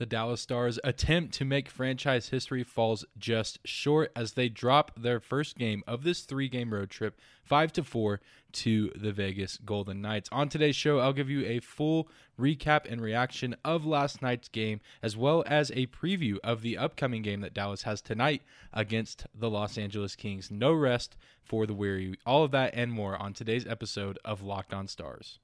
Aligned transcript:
The 0.00 0.06
Dallas 0.06 0.40
Stars' 0.40 0.78
attempt 0.82 1.34
to 1.34 1.44
make 1.44 1.68
franchise 1.68 2.30
history 2.30 2.64
falls 2.64 3.04
just 3.18 3.58
short 3.66 4.10
as 4.16 4.32
they 4.32 4.48
drop 4.48 4.92
their 4.96 5.20
first 5.20 5.58
game 5.58 5.84
of 5.86 6.04
this 6.04 6.22
three-game 6.22 6.72
road 6.72 6.88
trip, 6.88 7.20
five 7.44 7.70
to 7.74 7.84
four, 7.84 8.22
to 8.52 8.90
the 8.96 9.12
Vegas 9.12 9.58
Golden 9.58 10.00
Knights. 10.00 10.30
On 10.32 10.48
today's 10.48 10.74
show, 10.74 11.00
I'll 11.00 11.12
give 11.12 11.28
you 11.28 11.44
a 11.44 11.60
full 11.60 12.08
recap 12.40 12.90
and 12.90 13.02
reaction 13.02 13.54
of 13.62 13.84
last 13.84 14.22
night's 14.22 14.48
game, 14.48 14.80
as 15.02 15.18
well 15.18 15.44
as 15.46 15.70
a 15.72 15.86
preview 15.88 16.38
of 16.42 16.62
the 16.62 16.78
upcoming 16.78 17.20
game 17.20 17.42
that 17.42 17.52
Dallas 17.52 17.82
has 17.82 18.00
tonight 18.00 18.40
against 18.72 19.26
the 19.34 19.50
Los 19.50 19.76
Angeles 19.76 20.16
Kings. 20.16 20.50
No 20.50 20.72
rest 20.72 21.18
for 21.44 21.66
the 21.66 21.74
weary. 21.74 22.14
All 22.24 22.42
of 22.42 22.52
that 22.52 22.72
and 22.72 22.90
more 22.90 23.18
on 23.18 23.34
today's 23.34 23.66
episode 23.66 24.18
of 24.24 24.40
Locked 24.40 24.72
On 24.72 24.88
Stars. 24.88 25.40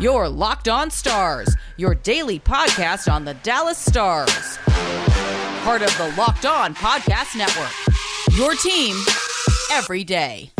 Your 0.00 0.28
Locked 0.28 0.68
On 0.68 0.92
Stars, 0.92 1.56
your 1.76 1.92
daily 1.92 2.38
podcast 2.38 3.12
on 3.12 3.24
the 3.24 3.34
Dallas 3.34 3.78
Stars. 3.78 4.56
Part 5.64 5.82
of 5.82 5.92
the 5.98 6.14
Locked 6.16 6.46
On 6.46 6.72
Podcast 6.72 7.36
Network. 7.36 7.72
Your 8.38 8.54
team 8.54 8.94
every 9.72 10.04
day. 10.04 10.52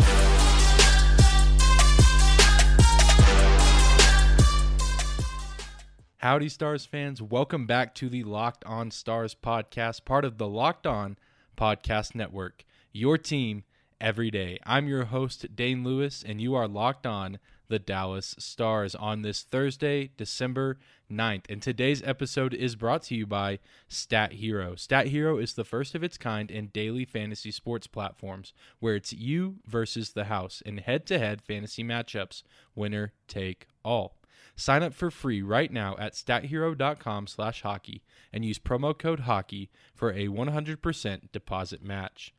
Howdy, 6.17 6.49
Stars 6.49 6.85
fans. 6.85 7.21
Welcome 7.21 7.65
back 7.65 7.95
to 7.95 8.09
the 8.09 8.25
Locked 8.25 8.65
On 8.65 8.91
Stars 8.91 9.37
podcast, 9.41 10.03
part 10.03 10.25
of 10.25 10.37
the 10.37 10.49
Locked 10.49 10.85
On 10.85 11.17
Podcast 11.57 12.13
Network. 12.13 12.65
Your 12.91 13.17
team 13.17 13.63
every 14.01 14.31
day. 14.31 14.59
I'm 14.65 14.87
your 14.87 15.05
host, 15.05 15.55
Dane 15.55 15.83
Lewis, 15.83 16.23
and 16.25 16.39
you 16.41 16.55
are 16.55 16.67
locked 16.67 17.05
on 17.05 17.39
the 17.67 17.79
Dallas 17.79 18.35
Stars 18.39 18.95
on 18.95 19.21
this 19.21 19.43
Thursday, 19.43 20.11
December 20.17 20.77
9th. 21.11 21.45
And 21.49 21.61
today's 21.61 22.01
episode 22.03 22.53
is 22.53 22.75
brought 22.75 23.03
to 23.03 23.15
you 23.15 23.25
by 23.25 23.59
Stat 23.87 24.33
Hero. 24.33 24.75
Stat 24.75 25.07
Hero 25.07 25.37
is 25.37 25.53
the 25.53 25.63
first 25.63 25.95
of 25.95 26.03
its 26.03 26.17
kind 26.17 26.49
in 26.49 26.67
daily 26.67 27.05
fantasy 27.05 27.51
sports 27.51 27.87
platforms 27.87 28.53
where 28.79 28.95
it's 28.95 29.13
you 29.13 29.57
versus 29.67 30.11
the 30.11 30.25
house 30.25 30.61
in 30.65 30.77
head 30.77 31.05
to 31.07 31.19
head 31.19 31.41
fantasy 31.41 31.83
matchups, 31.83 32.43
winner 32.75 33.13
take 33.27 33.67
all. 33.85 34.15
Sign 34.55 34.83
up 34.83 34.93
for 34.93 35.09
free 35.09 35.41
right 35.41 35.71
now 35.71 35.95
at 35.97 36.13
stathero.com 36.13 37.27
slash 37.27 37.61
hockey 37.61 38.03
and 38.33 38.43
use 38.43 38.59
promo 38.59 38.97
code 38.97 39.21
hockey 39.21 39.69
for 39.95 40.11
a 40.11 40.27
100% 40.27 41.31
deposit 41.31 41.81
match. 41.81 42.33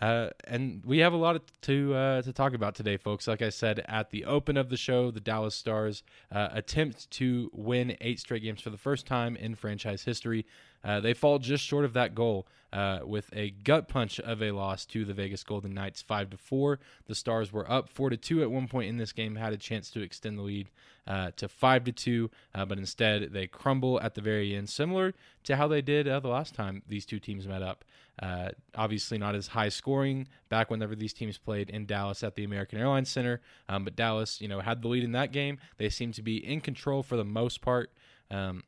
Uh, 0.00 0.28
and 0.44 0.82
we 0.84 0.98
have 0.98 1.12
a 1.12 1.16
lot 1.16 1.40
to 1.62 1.94
uh, 1.94 2.22
to 2.22 2.32
talk 2.32 2.54
about 2.54 2.74
today, 2.74 2.96
folks. 2.96 3.26
Like 3.26 3.42
I 3.42 3.48
said 3.48 3.84
at 3.88 4.10
the 4.10 4.24
open 4.24 4.56
of 4.56 4.68
the 4.68 4.76
show, 4.76 5.10
the 5.10 5.20
Dallas 5.20 5.54
Stars 5.54 6.04
uh, 6.30 6.48
attempt 6.52 7.10
to 7.12 7.50
win 7.52 7.96
eight 8.00 8.20
straight 8.20 8.42
games 8.42 8.60
for 8.60 8.70
the 8.70 8.78
first 8.78 9.06
time 9.06 9.34
in 9.34 9.56
franchise 9.56 10.02
history. 10.04 10.46
Uh, 10.84 11.00
they 11.00 11.14
fall 11.14 11.38
just 11.38 11.64
short 11.64 11.84
of 11.84 11.92
that 11.92 12.14
goal 12.14 12.46
uh, 12.72 13.00
with 13.04 13.30
a 13.32 13.50
gut 13.50 13.88
punch 13.88 14.20
of 14.20 14.42
a 14.42 14.50
loss 14.50 14.84
to 14.86 15.04
the 15.04 15.14
Vegas 15.14 15.42
Golden 15.42 15.72
Knights, 15.72 16.02
five 16.02 16.30
to 16.30 16.36
four. 16.36 16.78
The 17.06 17.14
Stars 17.14 17.52
were 17.52 17.70
up 17.70 17.88
four 17.88 18.10
to 18.10 18.16
two 18.16 18.42
at 18.42 18.50
one 18.50 18.68
point 18.68 18.88
in 18.88 18.98
this 18.98 19.12
game, 19.12 19.36
had 19.36 19.52
a 19.52 19.58
chance 19.58 19.90
to 19.92 20.02
extend 20.02 20.38
the 20.38 20.42
lead 20.42 20.68
uh, 21.06 21.30
to 21.36 21.48
five 21.48 21.84
to 21.84 21.92
two, 21.92 22.30
uh, 22.54 22.66
but 22.66 22.78
instead 22.78 23.32
they 23.32 23.46
crumble 23.46 24.00
at 24.00 24.14
the 24.14 24.20
very 24.20 24.54
end, 24.54 24.68
similar 24.68 25.14
to 25.44 25.56
how 25.56 25.66
they 25.66 25.80
did 25.80 26.06
uh, 26.06 26.20
the 26.20 26.28
last 26.28 26.54
time 26.54 26.82
these 26.86 27.06
two 27.06 27.18
teams 27.18 27.46
met 27.46 27.62
up. 27.62 27.84
Uh, 28.20 28.50
obviously, 28.74 29.16
not 29.16 29.34
as 29.34 29.48
high 29.48 29.68
scoring 29.68 30.26
back 30.48 30.70
whenever 30.70 30.94
these 30.94 31.12
teams 31.12 31.38
played 31.38 31.70
in 31.70 31.86
Dallas 31.86 32.22
at 32.22 32.34
the 32.34 32.44
American 32.44 32.78
Airlines 32.78 33.08
Center, 33.08 33.40
um, 33.68 33.84
but 33.84 33.96
Dallas, 33.96 34.40
you 34.40 34.48
know, 34.48 34.60
had 34.60 34.82
the 34.82 34.88
lead 34.88 35.04
in 35.04 35.12
that 35.12 35.32
game. 35.32 35.58
They 35.78 35.88
seemed 35.88 36.14
to 36.14 36.22
be 36.22 36.36
in 36.36 36.60
control 36.60 37.02
for 37.02 37.16
the 37.16 37.24
most 37.24 37.62
part. 37.62 37.90
Um, 38.30 38.64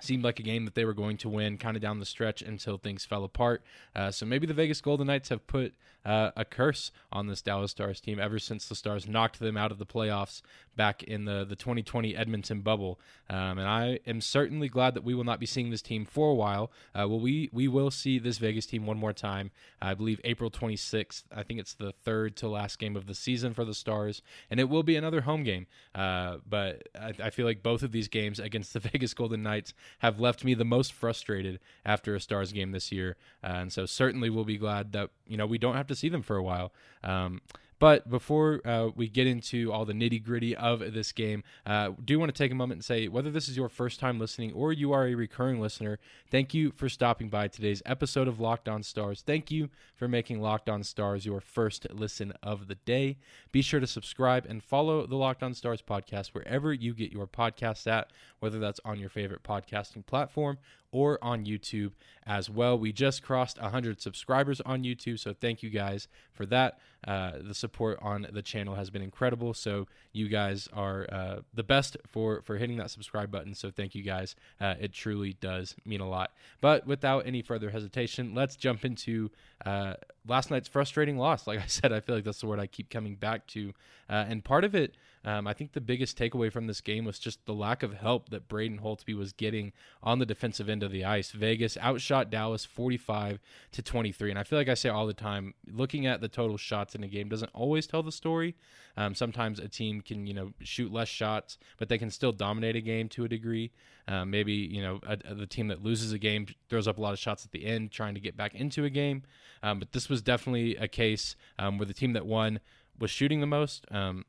seemed 0.00 0.22
like 0.22 0.38
a 0.38 0.42
game 0.42 0.64
that 0.64 0.74
they 0.74 0.84
were 0.84 0.94
going 0.94 1.16
to 1.18 1.28
win 1.28 1.58
kind 1.58 1.76
of 1.76 1.82
down 1.82 1.98
the 1.98 2.06
stretch 2.06 2.40
until 2.40 2.78
things 2.78 3.04
fell 3.04 3.24
apart. 3.24 3.62
Uh, 3.96 4.10
so 4.10 4.24
maybe 4.24 4.46
the 4.46 4.54
Vegas 4.54 4.80
Golden 4.80 5.08
Knights 5.08 5.28
have 5.28 5.46
put 5.46 5.74
uh, 6.04 6.30
a 6.36 6.44
curse 6.44 6.90
on 7.12 7.26
this 7.26 7.42
Dallas 7.42 7.72
Stars 7.72 8.00
team 8.00 8.18
ever 8.18 8.38
since 8.38 8.66
the 8.68 8.74
Stars 8.74 9.08
knocked 9.08 9.40
them 9.40 9.56
out 9.56 9.70
of 9.72 9.78
the 9.78 9.86
playoffs 9.86 10.40
back 10.76 11.02
in 11.02 11.24
the, 11.24 11.44
the 11.44 11.56
2020 11.56 12.16
Edmonton 12.16 12.60
bubble. 12.60 13.00
Um, 13.28 13.58
and 13.58 13.68
I 13.68 13.98
am 14.06 14.20
certainly 14.20 14.68
glad 14.68 14.94
that 14.94 15.04
we 15.04 15.14
will 15.14 15.24
not 15.24 15.40
be 15.40 15.46
seeing 15.46 15.70
this 15.70 15.82
team 15.82 16.06
for 16.06 16.30
a 16.30 16.34
while. 16.34 16.70
Uh, 16.94 17.06
well, 17.08 17.20
we, 17.20 17.50
we 17.52 17.66
will 17.66 17.90
see 17.90 18.18
this 18.18 18.38
Vegas 18.38 18.64
team 18.64 18.86
one 18.86 18.96
more 18.96 19.12
time. 19.12 19.50
I 19.82 19.94
believe 19.94 20.20
April 20.24 20.50
26th. 20.50 21.24
I 21.34 21.42
think 21.42 21.60
it's 21.60 21.74
the 21.74 21.92
third 21.92 22.36
to 22.36 22.48
last 22.48 22.78
game 22.78 22.96
of 22.96 23.06
the 23.06 23.14
season 23.14 23.52
for 23.52 23.64
the 23.64 23.74
Stars. 23.74 24.22
And 24.50 24.60
it 24.60 24.68
will 24.68 24.84
be 24.84 24.96
another 24.96 25.22
home 25.22 25.42
game. 25.42 25.66
Uh, 25.94 26.38
but 26.48 26.88
I, 26.98 27.12
I 27.24 27.30
feel 27.30 27.44
like 27.44 27.62
both 27.62 27.82
of 27.82 27.92
these 27.92 28.08
games 28.08 28.38
against 28.38 28.72
the 28.72 28.80
Vegas 28.88 29.12
Golden 29.12 29.42
Knights 29.42 29.74
have 30.00 30.20
left 30.20 30.44
me 30.44 30.54
the 30.54 30.64
most 30.64 30.92
frustrated 30.92 31.60
after 31.84 32.14
a 32.14 32.20
Stars 32.20 32.52
game 32.52 32.72
this 32.72 32.92
year. 32.92 33.16
Uh, 33.42 33.46
and 33.46 33.72
so 33.72 33.86
certainly 33.86 34.30
we'll 34.30 34.44
be 34.44 34.58
glad 34.58 34.92
that, 34.92 35.10
you 35.26 35.36
know, 35.36 35.46
we 35.46 35.58
don't 35.58 35.76
have 35.76 35.86
to 35.88 35.94
see 35.94 36.08
them 36.08 36.22
for 36.22 36.36
a 36.36 36.42
while. 36.42 36.72
Um, 37.02 37.40
but 37.78 38.08
before 38.10 38.60
uh, 38.66 38.88
we 38.94 39.08
get 39.08 39.26
into 39.26 39.72
all 39.72 39.84
the 39.84 39.92
nitty 39.92 40.22
gritty 40.22 40.56
of 40.56 40.80
this 40.92 41.12
game, 41.12 41.44
uh, 41.66 41.90
do 42.04 42.18
want 42.18 42.34
to 42.34 42.36
take 42.36 42.50
a 42.50 42.54
moment 42.54 42.78
and 42.78 42.84
say 42.84 43.08
whether 43.08 43.30
this 43.30 43.48
is 43.48 43.56
your 43.56 43.68
first 43.68 44.00
time 44.00 44.18
listening 44.18 44.52
or 44.52 44.72
you 44.72 44.92
are 44.92 45.06
a 45.06 45.14
recurring 45.14 45.60
listener, 45.60 45.98
thank 46.30 46.54
you 46.54 46.72
for 46.72 46.88
stopping 46.88 47.28
by 47.28 47.48
today's 47.48 47.82
episode 47.86 48.28
of 48.28 48.40
Locked 48.40 48.68
On 48.68 48.82
Stars. 48.82 49.22
Thank 49.24 49.50
you 49.50 49.68
for 49.94 50.08
making 50.08 50.40
Locked 50.40 50.68
On 50.68 50.82
Stars 50.82 51.24
your 51.24 51.40
first 51.40 51.86
listen 51.90 52.32
of 52.42 52.68
the 52.68 52.74
day. 52.74 53.18
Be 53.52 53.62
sure 53.62 53.80
to 53.80 53.86
subscribe 53.86 54.46
and 54.46 54.62
follow 54.62 55.06
the 55.06 55.16
Locked 55.16 55.42
On 55.42 55.54
Stars 55.54 55.82
podcast 55.82 56.28
wherever 56.28 56.72
you 56.72 56.94
get 56.94 57.12
your 57.12 57.26
podcasts 57.26 57.86
at, 57.86 58.10
whether 58.40 58.58
that's 58.58 58.80
on 58.84 58.98
your 58.98 59.10
favorite 59.10 59.42
podcasting 59.42 60.04
platform 60.04 60.58
or 60.90 61.18
on 61.22 61.44
YouTube 61.44 61.92
as 62.26 62.48
well. 62.48 62.78
We 62.78 62.92
just 62.92 63.22
crossed 63.22 63.60
100 63.60 64.00
subscribers 64.00 64.60
on 64.62 64.82
YouTube, 64.82 65.18
so 65.18 65.34
thank 65.34 65.62
you 65.62 65.70
guys 65.70 66.08
for 66.32 66.46
that. 66.46 66.78
Uh, 67.06 67.32
the 67.40 67.54
support 67.54 67.98
on 68.02 68.26
the 68.32 68.42
channel 68.42 68.74
has 68.74 68.90
been 68.90 69.02
incredible, 69.02 69.54
so 69.54 69.86
you 70.12 70.28
guys 70.28 70.68
are 70.72 71.06
uh, 71.12 71.36
the 71.54 71.62
best 71.62 71.96
for 72.06 72.42
for 72.42 72.56
hitting 72.56 72.76
that 72.76 72.90
subscribe 72.90 73.30
button. 73.30 73.54
So 73.54 73.70
thank 73.70 73.94
you 73.94 74.02
guys. 74.02 74.34
Uh, 74.60 74.74
it 74.80 74.92
truly 74.92 75.34
does 75.34 75.76
mean 75.84 76.00
a 76.00 76.08
lot. 76.08 76.32
But 76.60 76.86
without 76.86 77.26
any 77.26 77.42
further 77.42 77.70
hesitation, 77.70 78.34
let's 78.34 78.56
jump 78.56 78.84
into 78.84 79.30
uh, 79.64 79.94
last 80.26 80.50
night's 80.50 80.68
frustrating 80.68 81.16
loss. 81.16 81.46
Like 81.46 81.60
I 81.62 81.66
said, 81.66 81.92
I 81.92 82.00
feel 82.00 82.14
like 82.14 82.24
that's 82.24 82.40
the 82.40 82.46
word 82.46 82.60
I 82.60 82.66
keep 82.66 82.90
coming 82.90 83.16
back 83.16 83.46
to, 83.48 83.72
uh, 84.08 84.24
and 84.28 84.44
part 84.44 84.64
of 84.64 84.74
it. 84.74 84.94
Um, 85.24 85.46
I 85.46 85.52
think 85.52 85.72
the 85.72 85.80
biggest 85.80 86.16
takeaway 86.16 86.50
from 86.50 86.68
this 86.68 86.80
game 86.80 87.04
was 87.04 87.18
just 87.18 87.44
the 87.44 87.52
lack 87.52 87.82
of 87.82 87.94
help 87.94 88.30
that 88.30 88.48
Braden 88.48 88.78
Holtby 88.78 89.16
was 89.16 89.32
getting 89.32 89.72
on 90.02 90.20
the 90.20 90.26
defensive 90.26 90.68
end 90.68 90.82
of 90.82 90.92
the 90.92 91.04
ice. 91.04 91.32
Vegas 91.32 91.76
outshot 91.76 92.30
Dallas 92.30 92.64
45 92.64 93.40
to 93.72 93.82
23, 93.82 94.30
and 94.30 94.38
I 94.38 94.44
feel 94.44 94.58
like 94.58 94.68
I 94.68 94.74
say 94.74 94.88
all 94.88 95.06
the 95.06 95.12
time, 95.12 95.54
looking 95.70 96.06
at 96.06 96.20
the 96.20 96.28
total 96.28 96.56
shots 96.56 96.94
in 96.94 97.02
a 97.02 97.08
game 97.08 97.28
doesn't 97.28 97.50
always 97.52 97.86
tell 97.86 98.02
the 98.02 98.12
story. 98.12 98.54
Um, 98.96 99.14
sometimes 99.14 99.58
a 99.58 99.68
team 99.68 100.00
can, 100.00 100.26
you 100.26 100.34
know, 100.34 100.52
shoot 100.60 100.92
less 100.92 101.08
shots, 101.08 101.58
but 101.78 101.88
they 101.88 101.98
can 101.98 102.10
still 102.10 102.32
dominate 102.32 102.76
a 102.76 102.80
game 102.80 103.08
to 103.10 103.24
a 103.24 103.28
degree. 103.28 103.72
Um, 104.08 104.30
maybe, 104.30 104.54
you 104.54 104.80
know, 104.80 105.00
a, 105.06 105.18
a, 105.26 105.34
the 105.34 105.46
team 105.46 105.68
that 105.68 105.84
loses 105.84 106.12
a 106.12 106.18
game 106.18 106.46
throws 106.70 106.88
up 106.88 106.96
a 106.96 107.00
lot 107.00 107.12
of 107.12 107.18
shots 107.18 107.44
at 107.44 107.52
the 107.52 107.66
end, 107.66 107.92
trying 107.92 108.14
to 108.14 108.20
get 108.20 108.36
back 108.36 108.54
into 108.54 108.84
a 108.84 108.90
game. 108.90 109.22
Um, 109.62 109.78
but 109.78 109.92
this 109.92 110.08
was 110.08 110.22
definitely 110.22 110.76
a 110.76 110.88
case 110.88 111.36
um, 111.58 111.76
where 111.76 111.84
the 111.84 111.94
team 111.94 112.14
that 112.14 112.24
won 112.24 112.60
was 112.98 113.10
shooting 113.10 113.40
the 113.40 113.46
most. 113.46 113.84
Um, 113.90 114.24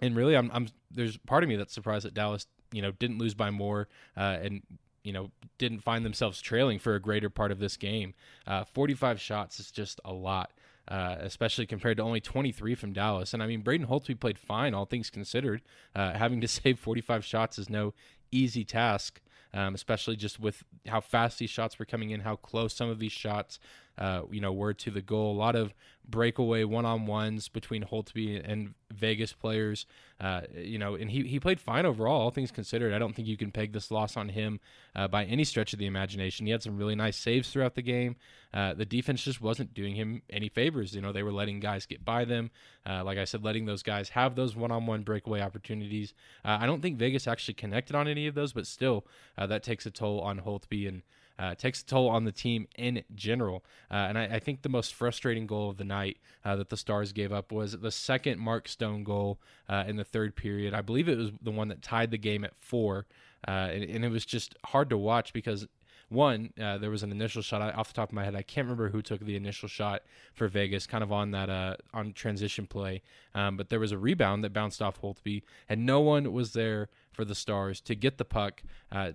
and 0.00 0.16
really, 0.16 0.36
I'm, 0.36 0.50
I'm 0.54 0.68
there's 0.90 1.18
part 1.18 1.42
of 1.42 1.48
me 1.50 1.56
that's 1.56 1.74
surprised 1.74 2.06
that 2.06 2.14
Dallas, 2.14 2.46
you 2.72 2.80
know, 2.80 2.92
didn't 2.92 3.18
lose 3.18 3.34
by 3.34 3.50
more 3.50 3.88
uh, 4.16 4.38
and 4.42 4.62
you 5.04 5.12
know 5.12 5.30
didn't 5.58 5.80
find 5.80 6.04
themselves 6.04 6.40
trailing 6.40 6.78
for 6.78 6.94
a 6.94 7.00
greater 7.00 7.28
part 7.28 7.52
of 7.52 7.58
this 7.58 7.76
game. 7.76 8.14
Uh, 8.46 8.64
45 8.64 9.20
shots 9.20 9.60
is 9.60 9.70
just 9.70 10.00
a 10.04 10.12
lot. 10.12 10.52
Uh, 10.88 11.18
especially 11.20 11.66
compared 11.66 11.98
to 11.98 12.02
only 12.02 12.20
23 12.20 12.74
from 12.74 12.92
Dallas. 12.92 13.32
And 13.32 13.40
I 13.44 13.46
mean, 13.46 13.60
Braden 13.60 13.86
Holtby 13.86 14.18
played 14.18 14.36
fine, 14.36 14.74
all 14.74 14.86
things 14.86 15.08
considered. 15.08 15.62
Uh, 15.94 16.14
having 16.14 16.40
to 16.40 16.48
save 16.48 16.80
45 16.80 17.24
shots 17.24 17.60
is 17.60 17.70
no 17.70 17.94
easy 18.32 18.64
task, 18.64 19.20
um, 19.52 19.74
especially 19.74 20.16
just 20.16 20.38
with 20.40 20.64
how 20.86 21.00
fast 21.00 21.38
these 21.38 21.50
shots 21.50 21.78
were 21.78 21.84
coming 21.84 22.10
in, 22.10 22.20
how 22.20 22.36
close 22.36 22.74
some 22.74 22.88
of 22.88 22.98
these 22.98 23.12
shots 23.12 23.58
uh, 24.00 24.22
you 24.30 24.40
know, 24.40 24.52
were 24.52 24.72
to 24.72 24.90
the 24.90 25.02
goal. 25.02 25.36
A 25.36 25.38
lot 25.38 25.54
of 25.54 25.74
breakaway 26.08 26.64
one 26.64 26.84
on 26.84 27.06
ones 27.06 27.48
between 27.48 27.84
Holtby 27.84 28.42
and 28.44 28.74
Vegas 28.90 29.32
players. 29.32 29.86
Uh, 30.18 30.42
you 30.56 30.78
know, 30.78 30.94
and 30.94 31.10
he, 31.10 31.22
he 31.22 31.38
played 31.38 31.60
fine 31.60 31.86
overall, 31.86 32.22
all 32.22 32.30
things 32.30 32.50
considered. 32.50 32.92
I 32.92 32.98
don't 32.98 33.14
think 33.14 33.28
you 33.28 33.36
can 33.36 33.52
peg 33.52 33.72
this 33.72 33.90
loss 33.90 34.16
on 34.16 34.30
him 34.30 34.58
uh, 34.96 35.06
by 35.06 35.24
any 35.24 35.44
stretch 35.44 35.72
of 35.72 35.78
the 35.78 35.86
imagination. 35.86 36.46
He 36.46 36.52
had 36.52 36.62
some 36.62 36.76
really 36.76 36.94
nice 36.94 37.16
saves 37.16 37.50
throughout 37.50 37.74
the 37.74 37.82
game. 37.82 38.16
Uh, 38.52 38.74
the 38.74 38.84
defense 38.84 39.22
just 39.22 39.40
wasn't 39.40 39.72
doing 39.72 39.94
him 39.94 40.22
any 40.28 40.48
favors. 40.48 40.94
You 40.94 41.02
know, 41.02 41.12
they 41.12 41.22
were 41.22 41.32
letting 41.32 41.60
guys 41.60 41.86
get 41.86 42.04
by 42.04 42.24
them. 42.24 42.50
Uh, 42.84 43.04
like 43.04 43.18
I 43.18 43.24
said, 43.24 43.44
letting 43.44 43.66
those 43.66 43.82
guys 43.82 44.10
have 44.10 44.34
those 44.34 44.56
one 44.56 44.72
on 44.72 44.86
one 44.86 45.02
breakaway 45.02 45.40
opportunities. 45.40 46.12
Uh, 46.44 46.58
I 46.60 46.66
don't 46.66 46.80
think 46.80 46.98
Vegas 46.98 47.28
actually 47.28 47.54
connected 47.54 47.94
on 47.94 48.08
any 48.08 48.26
of 48.26 48.34
those, 48.34 48.52
but 48.52 48.66
still, 48.66 49.06
uh, 49.38 49.46
that 49.46 49.62
takes 49.62 49.86
a 49.86 49.90
toll 49.90 50.20
on 50.20 50.40
Holtby 50.40 50.88
and 50.88 51.02
uh, 51.40 51.54
takes 51.54 51.80
a 51.80 51.86
toll 51.86 52.08
on 52.08 52.24
the 52.24 52.32
team 52.32 52.68
in 52.76 53.02
general. 53.14 53.64
Uh, 53.90 53.94
and 53.94 54.18
I, 54.18 54.24
I, 54.24 54.38
think 54.38 54.60
the 54.60 54.68
most 54.68 54.92
frustrating 54.92 55.46
goal 55.46 55.70
of 55.70 55.78
the 55.78 55.84
night 55.84 56.18
uh, 56.44 56.54
that 56.56 56.68
the 56.68 56.76
Stars 56.76 57.12
gave 57.12 57.32
up 57.32 57.50
was 57.50 57.78
the 57.78 57.90
second 57.90 58.38
Mark 58.38 58.68
Stone 58.68 59.04
goal 59.04 59.40
uh, 59.66 59.84
in 59.88 59.96
the 59.96 60.04
third 60.04 60.36
period. 60.36 60.74
I 60.74 60.82
believe 60.82 61.08
it 61.08 61.16
was 61.16 61.30
the 61.40 61.50
one 61.50 61.68
that 61.68 61.80
tied 61.80 62.10
the 62.10 62.18
game 62.18 62.44
at 62.44 62.54
four. 62.56 63.06
Uh, 63.48 63.68
and, 63.72 63.84
and, 63.84 64.04
it 64.04 64.10
was 64.10 64.26
just 64.26 64.54
hard 64.66 64.90
to 64.90 64.98
watch 64.98 65.32
because 65.32 65.66
one, 66.10 66.52
uh, 66.60 66.76
there 66.76 66.90
was 66.90 67.02
an 67.02 67.10
initial 67.10 67.40
shot 67.40 67.62
off 67.74 67.88
the 67.88 67.94
top 67.94 68.10
of 68.10 68.14
my 68.14 68.22
head. 68.22 68.34
I 68.34 68.42
can't 68.42 68.66
remember 68.66 68.90
who 68.90 69.00
took 69.00 69.20
the 69.20 69.34
initial 69.34 69.66
shot 69.66 70.02
for 70.34 70.46
Vegas, 70.46 70.86
kind 70.86 71.02
of 71.02 71.10
on 71.10 71.30
that 71.30 71.78
on 71.94 72.12
transition 72.12 72.66
play. 72.66 73.00
Um, 73.34 73.56
but 73.56 73.70
there 73.70 73.80
was 73.80 73.92
a 73.92 73.98
rebound 73.98 74.44
that 74.44 74.52
bounced 74.52 74.82
off 74.82 75.00
Holtby, 75.00 75.42
and 75.70 75.86
no 75.86 76.00
one 76.00 76.30
was 76.34 76.52
there 76.52 76.90
for 77.12 77.24
the 77.24 77.34
Stars 77.34 77.80
to 77.82 77.94
get 77.94 78.18
the 78.18 78.26
puck. 78.26 78.62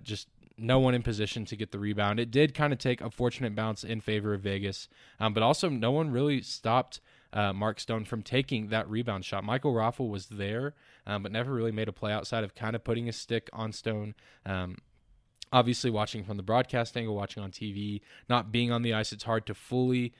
Just 0.02 0.26
no 0.58 0.78
one 0.78 0.94
in 0.94 1.02
position 1.02 1.44
to 1.46 1.56
get 1.56 1.70
the 1.70 1.78
rebound. 1.78 2.18
It 2.18 2.30
did 2.30 2.54
kind 2.54 2.72
of 2.72 2.78
take 2.78 3.00
a 3.00 3.10
fortunate 3.10 3.54
bounce 3.54 3.84
in 3.84 4.00
favor 4.00 4.34
of 4.34 4.40
Vegas, 4.40 4.88
um, 5.20 5.34
but 5.34 5.42
also 5.42 5.68
no 5.68 5.90
one 5.90 6.10
really 6.10 6.42
stopped. 6.42 7.00
Uh, 7.32 7.52
Mark 7.52 7.80
Stone 7.80 8.06
from 8.06 8.22
taking 8.22 8.68
that 8.68 8.88
rebound 8.88 9.22
shot. 9.22 9.44
Michael 9.44 9.74
Raffl 9.74 10.08
was 10.08 10.26
there, 10.26 10.74
um, 11.06 11.22
but 11.22 11.32
never 11.32 11.52
really 11.52 11.72
made 11.72 11.88
a 11.88 11.92
play 11.92 12.10
outside 12.10 12.44
of 12.44 12.54
kind 12.54 12.74
of 12.74 12.82
putting 12.82 13.10
a 13.10 13.12
stick 13.12 13.50
on 13.52 13.72
Stone. 13.72 14.14
Um, 14.46 14.78
obviously 15.52 15.90
watching 15.90 16.24
from 16.24 16.38
the 16.38 16.42
broadcast 16.42 16.96
angle, 16.96 17.14
watching 17.14 17.42
on 17.42 17.50
TV, 17.50 18.00
not 18.28 18.52
being 18.52 18.72
on 18.72 18.82
the 18.82 18.94
ice, 18.94 19.12
it's 19.12 19.24
hard 19.24 19.44
to 19.46 19.54
fully 19.54 20.14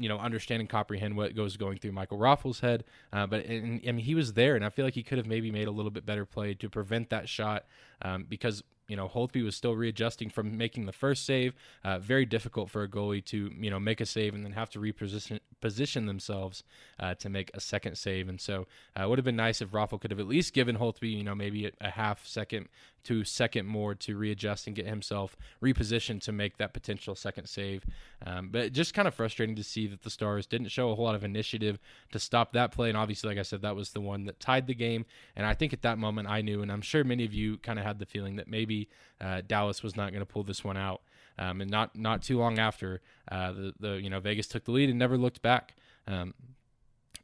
you 0.00 0.08
know 0.08 0.18
understand 0.18 0.60
and 0.60 0.68
comprehend 0.68 1.14
what 1.14 1.36
goes 1.36 1.58
going 1.58 1.76
through 1.78 1.92
Michael 1.92 2.18
Raffl's 2.18 2.60
head. 2.60 2.84
Uh, 3.12 3.26
but 3.26 3.44
and, 3.44 3.80
I 3.86 3.92
mean, 3.92 4.04
he 4.04 4.14
was 4.14 4.32
there, 4.32 4.56
and 4.56 4.64
I 4.64 4.70
feel 4.70 4.84
like 4.84 4.94
he 4.94 5.02
could 5.02 5.18
have 5.18 5.26
maybe 5.26 5.50
made 5.50 5.68
a 5.68 5.70
little 5.70 5.90
bit 5.90 6.06
better 6.06 6.24
play 6.24 6.54
to 6.54 6.68
prevent 6.68 7.10
that 7.10 7.28
shot 7.28 7.66
um, 8.02 8.24
because 8.28 8.64
you 8.90 8.96
know 8.96 9.08
Holtby 9.08 9.44
was 9.44 9.54
still 9.54 9.76
readjusting 9.76 10.30
from 10.30 10.58
making 10.58 10.86
the 10.86 10.92
first 10.92 11.24
save. 11.24 11.54
Uh, 11.84 12.00
very 12.00 12.26
difficult 12.26 12.68
for 12.68 12.82
a 12.82 12.88
goalie 12.88 13.24
to 13.26 13.50
you 13.58 13.70
know 13.70 13.78
make 13.78 14.00
a 14.00 14.06
save 14.06 14.34
and 14.34 14.44
then 14.44 14.52
have 14.52 14.68
to 14.70 14.80
reposition 14.80 15.38
position 15.60 16.06
themselves 16.06 16.64
uh, 16.98 17.14
to 17.14 17.28
make 17.28 17.50
a 17.54 17.60
second 17.60 17.96
save. 17.96 18.28
And 18.28 18.40
so 18.40 18.66
uh, 18.98 19.04
it 19.04 19.08
would 19.08 19.18
have 19.18 19.24
been 19.24 19.36
nice 19.36 19.60
if 19.60 19.70
Raffl 19.70 20.00
could 20.00 20.10
have 20.10 20.18
at 20.18 20.26
least 20.26 20.52
given 20.52 20.76
Holtby 20.76 21.16
you 21.18 21.24
know 21.24 21.36
maybe 21.36 21.66
a, 21.66 21.70
a 21.80 21.90
half 21.90 22.26
second 22.26 22.68
to 23.04 23.24
second 23.24 23.66
more 23.66 23.94
to 23.94 24.16
readjust 24.16 24.66
and 24.66 24.76
get 24.76 24.86
himself 24.86 25.36
repositioned 25.62 26.20
to 26.22 26.32
make 26.32 26.58
that 26.58 26.72
potential 26.72 27.14
second 27.14 27.46
save. 27.46 27.84
Um, 28.26 28.50
but 28.50 28.72
just 28.72 28.94
kind 28.94 29.08
of 29.08 29.14
frustrating 29.14 29.56
to 29.56 29.64
see 29.64 29.86
that 29.86 30.02
the 30.02 30.10
Stars 30.10 30.46
didn't 30.46 30.68
show 30.68 30.90
a 30.90 30.94
whole 30.94 31.04
lot 31.04 31.14
of 31.14 31.24
initiative 31.24 31.78
to 32.12 32.18
stop 32.18 32.52
that 32.52 32.72
play. 32.72 32.88
And 32.88 32.98
obviously, 32.98 33.28
like 33.28 33.38
I 33.38 33.42
said, 33.42 33.62
that 33.62 33.76
was 33.76 33.90
the 33.90 34.00
one 34.00 34.24
that 34.24 34.40
tied 34.40 34.66
the 34.66 34.74
game. 34.74 35.06
And 35.36 35.46
I 35.46 35.54
think 35.54 35.72
at 35.72 35.82
that 35.82 35.98
moment 35.98 36.28
I 36.28 36.42
knew, 36.42 36.62
and 36.62 36.70
I'm 36.70 36.82
sure 36.82 37.04
many 37.04 37.24
of 37.24 37.32
you 37.32 37.56
kind 37.58 37.78
of 37.78 37.84
had 37.84 37.98
the 37.98 38.06
feeling 38.06 38.36
that 38.36 38.48
maybe 38.48 38.79
uh, 39.20 39.42
Dallas 39.46 39.82
was 39.82 39.96
not 39.96 40.10
going 40.10 40.20
to 40.20 40.26
pull 40.26 40.42
this 40.42 40.64
one 40.64 40.76
out. 40.76 41.02
Um, 41.38 41.62
and 41.62 41.70
not 41.70 41.96
not 41.96 42.22
too 42.22 42.38
long 42.38 42.58
after, 42.58 43.00
uh, 43.30 43.52
the 43.52 43.74
the 43.80 43.92
you 44.02 44.10
know 44.10 44.20
Vegas 44.20 44.46
took 44.46 44.64
the 44.64 44.72
lead 44.72 44.90
and 44.90 44.98
never 44.98 45.16
looked 45.16 45.40
back. 45.40 45.74
Um, 46.06 46.34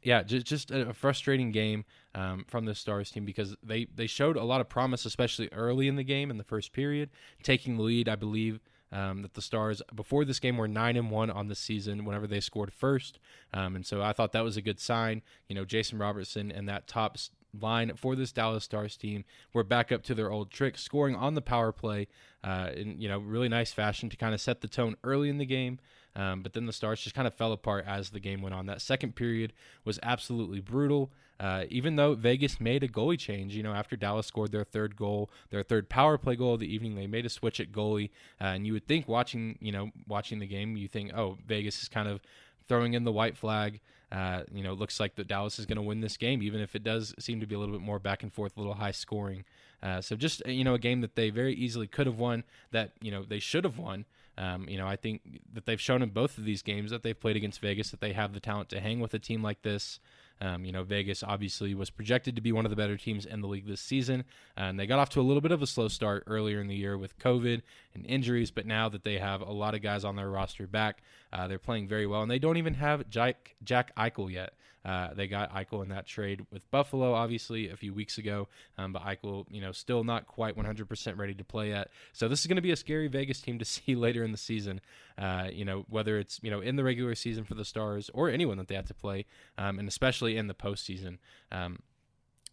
yeah, 0.03 0.23
just 0.23 0.45
just 0.45 0.71
a 0.71 0.93
frustrating 0.93 1.51
game 1.51 1.85
um, 2.15 2.45
from 2.47 2.65
the 2.65 2.73
Stars 2.73 3.11
team 3.11 3.25
because 3.25 3.55
they 3.61 3.87
they 3.93 4.07
showed 4.07 4.37
a 4.37 4.43
lot 4.43 4.61
of 4.61 4.69
promise, 4.69 5.05
especially 5.05 5.49
early 5.51 5.87
in 5.87 5.97
the 5.97 6.03
game 6.03 6.31
in 6.31 6.37
the 6.37 6.43
first 6.43 6.71
period, 6.71 7.09
taking 7.43 7.77
the 7.77 7.83
lead. 7.83 8.07
I 8.07 8.15
believe 8.15 8.61
um, 8.91 9.21
that 9.21 9.33
the 9.33 9.41
Stars 9.41 9.81
before 9.93 10.23
this 10.23 10.39
game 10.39 10.57
were 10.57 10.67
nine 10.67 10.95
and 10.95 11.11
one 11.11 11.29
on 11.29 11.47
the 11.47 11.55
season 11.55 12.05
whenever 12.05 12.25
they 12.25 12.39
scored 12.39 12.71
first, 12.71 13.19
um, 13.53 13.75
and 13.75 13.85
so 13.85 14.01
I 14.01 14.13
thought 14.13 14.31
that 14.31 14.43
was 14.43 14.55
a 14.57 14.61
good 14.61 14.79
sign. 14.79 15.23
You 15.49 15.55
know, 15.55 15.65
Jason 15.65 15.97
Robertson 15.97 16.51
and 16.51 16.69
that 16.69 16.87
top 16.87 17.17
line 17.59 17.93
for 17.95 18.15
this 18.15 18.31
Dallas 18.31 18.63
Stars 18.63 18.97
team 18.97 19.25
were 19.53 19.63
back 19.63 19.91
up 19.91 20.03
to 20.03 20.15
their 20.15 20.31
old 20.31 20.51
trick, 20.51 20.77
scoring 20.77 21.15
on 21.15 21.35
the 21.35 21.41
power 21.41 21.71
play 21.71 22.07
uh, 22.43 22.69
in 22.75 22.99
you 22.99 23.07
know 23.07 23.19
really 23.19 23.49
nice 23.49 23.71
fashion 23.71 24.09
to 24.09 24.17
kind 24.17 24.33
of 24.33 24.41
set 24.41 24.61
the 24.61 24.67
tone 24.67 24.95
early 25.03 25.29
in 25.29 25.37
the 25.37 25.45
game. 25.45 25.79
Um, 26.15 26.41
but 26.41 26.53
then 26.53 26.65
the 26.65 26.73
Stars 26.73 27.01
just 27.01 27.15
kind 27.15 27.27
of 27.27 27.35
fell 27.35 27.51
apart 27.51 27.85
as 27.87 28.09
the 28.09 28.19
game 28.19 28.41
went 28.41 28.55
on. 28.55 28.65
That 28.65 28.81
second 28.81 29.15
period 29.15 29.53
was 29.85 29.99
absolutely 30.01 30.59
brutal. 30.59 31.11
Uh, 31.39 31.65
even 31.69 31.95
though 31.95 32.15
Vegas 32.15 32.59
made 32.59 32.81
a 32.81 32.87
goalie 32.87 33.19
change, 33.19 33.55
you 33.55 33.61
know, 33.61 33.73
after 33.73 33.95
Dallas 33.95 34.25
scored 34.25 34.51
their 34.51 34.63
third 34.63 34.95
goal, 34.95 35.29
their 35.51 35.61
third 35.61 35.87
power 35.87 36.17
play 36.17 36.35
goal 36.35 36.55
of 36.55 36.59
the 36.59 36.73
evening, 36.73 36.95
they 36.95 37.05
made 37.05 37.27
a 37.27 37.29
switch 37.29 37.59
at 37.59 37.71
goalie. 37.71 38.09
Uh, 38.41 38.45
and 38.45 38.65
you 38.65 38.73
would 38.73 38.87
think 38.87 39.07
watching, 39.07 39.59
you 39.61 39.71
know, 39.71 39.91
watching 40.07 40.39
the 40.39 40.47
game, 40.47 40.75
you 40.75 40.87
think, 40.87 41.13
oh, 41.15 41.37
Vegas 41.45 41.83
is 41.83 41.89
kind 41.89 42.07
of 42.07 42.21
throwing 42.67 42.93
in 42.93 43.03
the 43.03 43.11
white 43.11 43.37
flag. 43.37 43.79
Uh, 44.11 44.43
you 44.53 44.63
know, 44.63 44.73
looks 44.73 44.99
like 44.99 45.15
that 45.15 45.27
Dallas 45.27 45.59
is 45.59 45.65
going 45.65 45.75
to 45.75 45.81
win 45.81 45.99
this 45.99 46.15
game, 46.15 46.41
even 46.41 46.61
if 46.61 46.75
it 46.75 46.83
does 46.83 47.13
seem 47.19 47.41
to 47.41 47.45
be 47.45 47.55
a 47.55 47.59
little 47.59 47.75
bit 47.75 47.83
more 47.83 47.99
back 47.99 48.23
and 48.23 48.31
forth, 48.31 48.55
a 48.55 48.59
little 48.59 48.75
high 48.75 48.91
scoring. 48.91 49.43
Uh, 49.83 50.01
so 50.01 50.15
just 50.15 50.41
you 50.47 50.63
know, 50.63 50.73
a 50.73 50.79
game 50.79 51.01
that 51.01 51.15
they 51.15 51.29
very 51.29 51.53
easily 51.53 51.87
could 51.87 52.07
have 52.07 52.17
won, 52.17 52.43
that 52.71 52.91
you 53.01 53.11
know 53.11 53.23
they 53.23 53.39
should 53.39 53.63
have 53.63 53.77
won. 53.77 54.05
Um, 54.37 54.69
you 54.69 54.77
know, 54.77 54.87
I 54.87 54.95
think 54.95 55.41
that 55.53 55.65
they've 55.65 55.81
shown 55.81 56.01
in 56.01 56.09
both 56.09 56.37
of 56.37 56.45
these 56.45 56.61
games 56.61 56.91
that 56.91 57.03
they've 57.03 57.19
played 57.19 57.35
against 57.35 57.59
Vegas 57.59 57.89
that 57.91 58.01
they 58.01 58.13
have 58.13 58.33
the 58.33 58.39
talent 58.39 58.69
to 58.69 58.79
hang 58.79 58.99
with 58.99 59.13
a 59.13 59.19
team 59.19 59.41
like 59.41 59.63
this. 59.63 59.99
Um, 60.39 60.65
you 60.65 60.71
know, 60.71 60.83
Vegas 60.83 61.23
obviously 61.23 61.73
was 61.73 61.89
projected 61.89 62.35
to 62.35 62.41
be 62.41 62.51
one 62.51 62.65
of 62.65 62.69
the 62.69 62.75
better 62.75 62.97
teams 62.97 63.25
in 63.25 63.41
the 63.41 63.47
league 63.47 63.67
this 63.67 63.81
season, 63.81 64.23
and 64.55 64.79
they 64.79 64.85
got 64.85 64.99
off 64.99 65.09
to 65.09 65.21
a 65.21 65.23
little 65.23 65.41
bit 65.41 65.51
of 65.51 65.61
a 65.61 65.67
slow 65.67 65.87
start 65.87 66.23
earlier 66.27 66.61
in 66.61 66.67
the 66.67 66.75
year 66.75 66.97
with 66.97 67.17
COVID 67.19 67.61
and 67.95 68.05
injuries. 68.05 68.51
But 68.51 68.65
now 68.65 68.89
that 68.89 69.03
they 69.03 69.17
have 69.17 69.41
a 69.41 69.51
lot 69.51 69.73
of 69.73 69.81
guys 69.81 70.03
on 70.03 70.15
their 70.15 70.29
roster 70.29 70.67
back, 70.67 71.01
uh, 71.33 71.47
they're 71.47 71.59
playing 71.59 71.87
very 71.87 72.05
well, 72.05 72.21
and 72.21 72.29
they 72.29 72.39
don't 72.39 72.57
even 72.57 72.75
have 72.75 73.09
Jack 73.09 73.55
Jack 73.63 73.95
Eichel 73.95 74.31
yet. 74.31 74.53
Uh, 74.87 75.13
they 75.13 75.27
got 75.27 75.53
Eichel 75.53 75.83
in 75.83 75.89
that 75.89 76.07
trade 76.07 76.45
with 76.49 76.69
Buffalo, 76.71 77.13
obviously, 77.13 77.69
a 77.69 77.75
few 77.75 77.93
weeks 77.93 78.17
ago. 78.17 78.47
Um, 78.77 78.93
but 78.93 79.03
Eichel, 79.03 79.45
you 79.51 79.59
know, 79.59 79.73
still 79.73 80.05
not 80.05 80.27
quite 80.27 80.55
100% 80.55 81.17
ready 81.17 81.33
to 81.33 81.43
play 81.43 81.69
yet. 81.69 81.89
So 82.13 82.29
this 82.29 82.39
is 82.39 82.47
going 82.47 82.55
to 82.55 82.61
be 82.61 82.71
a 82.71 82.77
scary 82.77 83.09
Vegas 83.09 83.41
team 83.41 83.59
to 83.59 83.65
see 83.65 83.95
later 83.95 84.23
in 84.23 84.31
the 84.31 84.37
season. 84.37 84.79
Uh, 85.17 85.49
you 85.51 85.65
know, 85.65 85.85
whether 85.89 86.17
it's 86.17 86.39
you 86.41 86.51
know 86.51 86.61
in 86.61 86.75
the 86.75 86.83
regular 86.83 87.15
season 87.15 87.43
for 87.43 87.55
the 87.55 87.65
Stars 87.65 88.09
or 88.13 88.29
anyone 88.29 88.57
that 88.57 88.67
they 88.67 88.75
have 88.75 88.87
to 88.87 88.93
play, 88.93 89.25
um, 89.57 89.79
and 89.79 89.87
especially 89.87 90.37
in 90.37 90.47
the 90.47 90.53
postseason. 90.53 91.17
Um, 91.51 91.79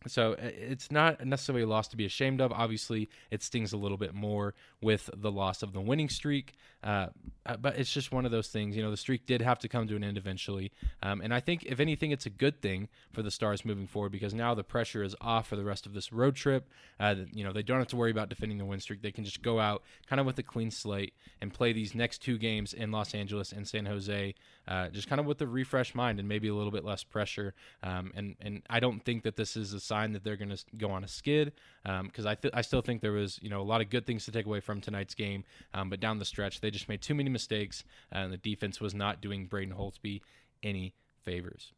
so 0.07 0.37
it's 0.39 0.91
not 0.91 1.25
necessarily 1.25 1.63
a 1.63 1.67
loss 1.67 1.89
to 1.89 1.97
be 1.97 2.05
ashamed 2.05 2.41
of. 2.41 2.53
Obviously, 2.53 3.09
it 3.31 3.43
stings 3.43 3.73
a 3.73 3.77
little 3.77 3.97
bit 3.97 4.15
more 4.15 4.55
with 4.81 5.09
the 5.15 5.31
loss 5.31 5.63
of 5.63 5.73
the 5.73 5.81
winning 5.81 6.09
streak, 6.09 6.55
uh, 6.83 7.07
uh, 7.47 7.57
but 7.57 7.79
it's 7.79 7.93
just 7.93 8.13
one 8.13 8.25
of 8.25 8.31
those 8.31 8.49
things. 8.49 8.77
You 8.77 8.83
know, 8.83 8.91
the 8.91 8.97
streak 8.97 9.27
did 9.27 9.41
have 9.41 9.59
to 9.61 9.69
come 9.69 9.87
to 9.89 9.97
an 9.97 10.05
end 10.05 10.19
eventually, 10.19 10.73
um, 11.03 11.21
and 11.21 11.33
I 11.33 11.41
think 11.41 11.65
if 11.65 11.81
anything, 11.81 12.11
it's 12.11 12.27
a 12.27 12.31
good 12.31 12.61
thing 12.61 12.89
for 13.13 13.23
the 13.23 13.31
Stars 13.31 13.65
moving 13.65 13.87
forward 13.87 14.13
because 14.13 14.35
now 14.35 14.55
the 14.55 14.65
pressure 14.65 15.03
is 15.03 15.17
off 15.21 15.49
for 15.49 15.57
the 15.57 15.65
rest 15.65 15.87
of 15.87 15.95
this 15.95 16.13
road 16.13 16.37
trip. 16.37 16.69
Uh, 17.01 17.15
you 17.33 17.45
know, 17.45 17.53
they 17.53 17.63
don't 17.63 17.79
have 17.79 17.89
to 17.89 17.97
worry 17.97 18.11
about 18.11 18.29
defending 18.29 18.59
the 18.59 18.65
win 18.65 18.81
streak. 18.81 19.03
They 19.03 19.13
can 19.13 19.25
just 19.25 19.43
go 19.43 19.59
out 19.61 19.83
kind 20.07 20.21
of 20.21 20.27
with 20.27 20.39
a 20.39 20.43
clean 20.43 20.71
slate 20.71 21.15
and 21.41 21.53
play 21.53 21.73
these 21.73 21.95
next 21.95 22.19
two 22.19 22.39
games 22.39 22.75
in 22.75 22.91
Los 22.91 23.15
Angeles 23.15 23.53
and 23.53 23.67
San 23.67 23.87
Jose, 23.87 24.35
uh, 24.69 24.89
just 24.89 25.09
kind 25.09 25.21
of 25.21 25.27
with 25.27 25.41
a 25.41 25.47
refreshed 25.47 25.95
mind 25.95 26.19
and 26.19 26.29
maybe 26.29 26.49
a 26.49 26.55
little 26.55 26.73
bit 26.73 26.85
less 26.85 27.05
pressure. 27.05 27.55
Um, 27.83 28.13
and 28.15 28.37
and 28.41 28.63
I 28.69 28.81
don't 28.81 29.05
think 29.05 29.23
that 29.25 29.37
this 29.37 29.57
is 29.57 29.73
a 29.73 29.81
sign 29.95 30.13
that 30.13 30.25
they're 30.25 30.37
going 30.37 30.51
to 30.51 30.65
go 30.77 30.91
on 30.91 31.05
a 31.05 31.09
skid 31.09 31.53
because 31.85 32.27
um, 32.27 32.33
I 32.33 32.35
th- 32.35 32.55
I 32.55 32.63
still 32.63 32.83
think 32.83 33.01
there 33.01 33.13
was 33.13 33.39
you 33.43 33.51
know 33.51 33.61
a 33.61 33.69
lot 33.73 33.81
of 33.81 33.91
good 33.91 34.07
things 34.07 34.25
to 34.25 34.33
take 34.33 34.47
away 34.47 34.61
from 34.61 34.81
tonight's 34.81 35.15
game, 35.15 35.45
um, 35.73 35.89
but 35.91 36.01
down 36.01 36.19
the 36.19 36.25
stretch 36.25 36.61
they 36.61 36.71
just 36.71 36.89
made 36.89 37.03
too 37.03 37.15
many 37.15 37.31
mistakes 37.31 37.85
and 38.11 38.33
the 38.33 38.37
defense 38.37 38.81
was 38.81 38.95
not 38.95 39.21
doing 39.21 39.47
Braden 39.47 39.75
Holtby 39.75 40.21
any 40.63 40.95
favors. 41.23 41.73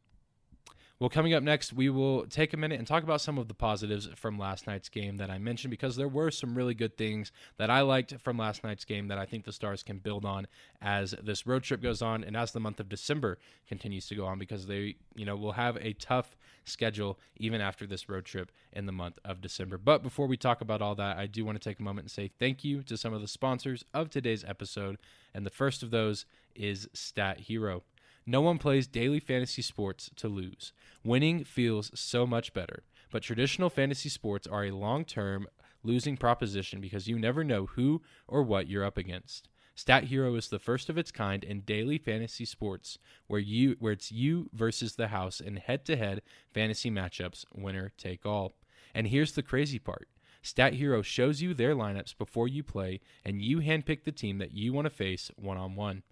Well, 0.99 1.11
coming 1.11 1.35
up 1.35 1.43
next, 1.43 1.73
we 1.73 1.89
will 1.89 2.25
take 2.25 2.53
a 2.53 2.57
minute 2.57 2.79
and 2.79 2.87
talk 2.87 3.03
about 3.03 3.21
some 3.21 3.37
of 3.37 3.47
the 3.47 3.53
positives 3.53 4.09
from 4.15 4.39
last 4.39 4.65
night's 4.65 4.89
game 4.89 5.17
that 5.17 5.29
I 5.29 5.37
mentioned 5.37 5.69
because 5.69 5.95
there 5.95 6.07
were 6.07 6.31
some 6.31 6.55
really 6.55 6.73
good 6.73 6.97
things 6.97 7.31
that 7.57 7.69
I 7.69 7.81
liked 7.81 8.19
from 8.19 8.39
last 8.39 8.63
night's 8.63 8.83
game 8.83 9.07
that 9.09 9.19
I 9.19 9.27
think 9.27 9.45
the 9.45 9.51
Stars 9.51 9.83
can 9.83 9.99
build 9.99 10.25
on 10.25 10.47
as 10.81 11.13
this 11.21 11.45
road 11.45 11.61
trip 11.61 11.83
goes 11.83 12.01
on 12.01 12.23
and 12.23 12.35
as 12.35 12.51
the 12.51 12.59
month 12.59 12.79
of 12.79 12.89
December 12.89 13.37
continues 13.67 14.07
to 14.07 14.15
go 14.15 14.25
on 14.25 14.39
because 14.39 14.65
they, 14.65 14.95
you 15.13 15.23
know, 15.23 15.35
will 15.35 15.51
have 15.51 15.77
a 15.77 15.93
tough 15.93 16.35
schedule 16.65 17.19
even 17.35 17.61
after 17.61 17.85
this 17.85 18.09
road 18.09 18.25
trip 18.25 18.51
in 18.73 18.87
the 18.87 18.91
month 18.91 19.19
of 19.23 19.39
December. 19.39 19.77
But 19.77 20.01
before 20.01 20.25
we 20.25 20.35
talk 20.35 20.61
about 20.61 20.81
all 20.81 20.95
that, 20.95 21.17
I 21.17 21.27
do 21.27 21.45
want 21.45 21.61
to 21.61 21.69
take 21.69 21.79
a 21.79 21.83
moment 21.83 22.05
and 22.05 22.11
say 22.11 22.31
thank 22.39 22.63
you 22.63 22.81
to 22.81 22.97
some 22.97 23.13
of 23.13 23.21
the 23.21 23.27
sponsors 23.27 23.85
of 23.93 24.09
today's 24.09 24.43
episode. 24.43 24.97
And 25.31 25.45
the 25.45 25.51
first 25.51 25.83
of 25.83 25.91
those 25.91 26.25
is 26.55 26.89
Stat 26.93 27.41
Hero. 27.41 27.83
No 28.29 28.41
one 28.41 28.57
plays 28.57 28.87
daily 28.87 29.21
fantasy 29.21 29.61
sports 29.61 30.11
to 30.17 30.27
lose. 30.27 30.73
Winning 31.01 31.45
feels 31.45 31.97
so 31.97 32.27
much 32.27 32.53
better, 32.53 32.83
but 33.09 33.23
traditional 33.23 33.69
fantasy 33.69 34.09
sports 34.09 34.45
are 34.45 34.65
a 34.65 34.71
long 34.71 35.05
term 35.05 35.47
losing 35.81 36.17
proposition 36.17 36.81
because 36.81 37.07
you 37.07 37.17
never 37.17 37.45
know 37.45 37.67
who 37.67 38.01
or 38.27 38.43
what 38.43 38.67
you're 38.67 38.83
up 38.83 38.97
against. 38.97 39.47
Stat 39.75 40.05
Hero 40.05 40.35
is 40.35 40.49
the 40.49 40.59
first 40.59 40.89
of 40.89 40.97
its 40.97 41.09
kind 41.09 41.41
in 41.41 41.61
daily 41.61 41.97
fantasy 41.97 42.43
sports 42.43 42.99
where 43.27 43.39
you 43.39 43.77
where 43.79 43.93
it's 43.93 44.11
you 44.11 44.49
versus 44.51 44.95
the 44.95 45.07
house 45.07 45.39
in 45.39 45.55
head-to-head 45.55 46.21
fantasy 46.53 46.91
matchups, 46.91 47.45
winner 47.55 47.93
take 47.97 48.25
all. 48.25 48.55
And 48.93 49.07
here's 49.07 49.31
the 49.31 49.43
crazy 49.43 49.79
part. 49.79 50.09
Stat 50.41 50.73
Hero 50.73 51.01
shows 51.01 51.41
you 51.41 51.53
their 51.53 51.75
lineups 51.75 52.17
before 52.17 52.49
you 52.49 52.61
play 52.61 52.99
and 53.23 53.41
you 53.41 53.59
handpick 53.59 54.03
the 54.03 54.11
team 54.11 54.37
that 54.39 54.51
you 54.51 54.73
want 54.73 54.85
to 54.85 54.89
face 54.89 55.31
one-on-one. 55.37 56.03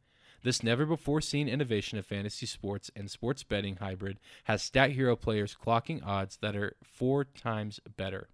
This 0.45 0.61
never 0.61 0.85
before 0.85 1.21
seen 1.21 1.49
innovation 1.49 1.97
of 1.97 2.05
fantasy 2.05 2.45
sports 2.45 2.91
and 2.95 3.09
sports 3.09 3.41
betting 3.41 3.77
hybrid 3.77 4.19
has 4.43 4.61
Stat 4.61 4.91
Hero 4.91 5.15
players 5.15 5.57
clocking 5.59 6.05
odds 6.05 6.37
that 6.37 6.55
are 6.55 6.75
four 6.83 7.23
times 7.23 7.79
better. 7.97 8.29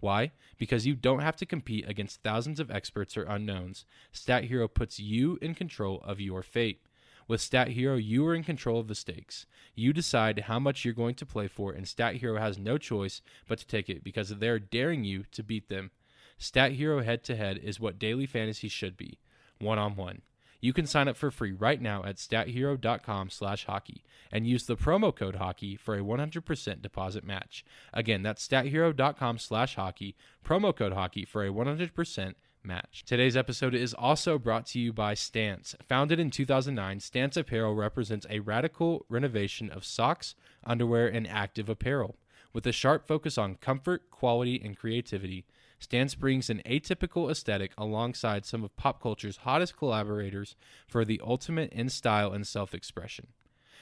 Why? 0.00 0.32
Because 0.56 0.86
you 0.86 0.94
don't 0.94 1.20
have 1.20 1.36
to 1.36 1.44
compete 1.44 1.86
against 1.86 2.22
thousands 2.22 2.60
of 2.60 2.70
experts 2.70 3.14
or 3.14 3.24
unknowns. 3.24 3.84
Stat 4.10 4.44
Hero 4.44 4.68
puts 4.68 4.98
you 4.98 5.38
in 5.42 5.54
control 5.54 6.00
of 6.02 6.18
your 6.18 6.42
fate. 6.42 6.80
With 7.28 7.42
Stat 7.42 7.68
Hero, 7.68 7.96
you 7.96 8.26
are 8.26 8.34
in 8.34 8.42
control 8.42 8.80
of 8.80 8.88
the 8.88 8.94
stakes. 8.94 9.44
You 9.74 9.92
decide 9.92 10.44
how 10.46 10.58
much 10.58 10.86
you're 10.86 10.94
going 10.94 11.16
to 11.16 11.26
play 11.26 11.46
for, 11.46 11.72
and 11.72 11.86
Stat 11.86 12.14
Hero 12.14 12.40
has 12.40 12.56
no 12.56 12.78
choice 12.78 13.20
but 13.46 13.58
to 13.58 13.66
take 13.66 13.90
it 13.90 14.02
because 14.02 14.30
they're 14.30 14.58
daring 14.58 15.04
you 15.04 15.24
to 15.32 15.42
beat 15.42 15.68
them. 15.68 15.90
Stat 16.38 16.72
Hero 16.72 17.02
head 17.02 17.22
to 17.24 17.36
head 17.36 17.58
is 17.58 17.78
what 17.78 17.98
daily 17.98 18.24
fantasy 18.24 18.68
should 18.68 18.96
be 18.96 19.18
one 19.58 19.78
on 19.78 19.94
one. 19.94 20.22
You 20.60 20.72
can 20.72 20.86
sign 20.86 21.08
up 21.08 21.16
for 21.16 21.30
free 21.30 21.52
right 21.52 21.80
now 21.80 22.04
at 22.04 22.16
stathero.com 22.16 23.30
slash 23.30 23.64
hockey 23.66 24.04
and 24.30 24.46
use 24.46 24.66
the 24.66 24.76
promo 24.76 25.14
code 25.14 25.36
hockey 25.36 25.76
for 25.76 25.94
a 25.94 26.02
100% 26.02 26.82
deposit 26.82 27.24
match. 27.24 27.64
Again, 27.92 28.22
that's 28.22 28.46
stathero.com 28.46 29.38
slash 29.38 29.76
hockey, 29.76 30.16
promo 30.44 30.76
code 30.76 30.92
hockey 30.92 31.24
for 31.24 31.44
a 31.44 31.50
100% 31.50 32.34
match. 32.62 33.04
Today's 33.06 33.36
episode 33.36 33.74
is 33.74 33.94
also 33.94 34.38
brought 34.38 34.66
to 34.66 34.78
you 34.78 34.92
by 34.92 35.14
Stance. 35.14 35.74
Founded 35.88 36.20
in 36.20 36.30
2009, 36.30 37.00
Stance 37.00 37.36
Apparel 37.36 37.74
represents 37.74 38.26
a 38.28 38.40
radical 38.40 39.06
renovation 39.08 39.70
of 39.70 39.84
socks, 39.84 40.34
underwear, 40.64 41.08
and 41.08 41.26
active 41.26 41.68
apparel. 41.68 42.16
With 42.52 42.66
a 42.66 42.72
sharp 42.72 43.06
focus 43.06 43.38
on 43.38 43.54
comfort, 43.56 44.10
quality, 44.10 44.60
and 44.62 44.76
creativity, 44.76 45.44
Stance 45.80 46.14
brings 46.14 46.50
an 46.50 46.60
atypical 46.66 47.30
aesthetic 47.30 47.72
alongside 47.78 48.44
some 48.44 48.62
of 48.62 48.76
pop 48.76 49.02
culture's 49.02 49.38
hottest 49.38 49.76
collaborators 49.76 50.54
for 50.86 51.06
the 51.06 51.20
ultimate 51.24 51.72
in 51.72 51.88
style 51.88 52.32
and 52.32 52.46
self 52.46 52.74
expression. 52.74 53.28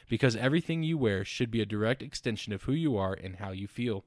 Because 0.08 0.36
everything 0.36 0.84
you 0.84 0.96
wear 0.96 1.24
should 1.24 1.50
be 1.50 1.60
a 1.60 1.66
direct 1.66 2.00
extension 2.00 2.52
of 2.52 2.62
who 2.62 2.72
you 2.72 2.96
are 2.96 3.12
and 3.12 3.36
how 3.36 3.50
you 3.50 3.66
feel. 3.66 4.04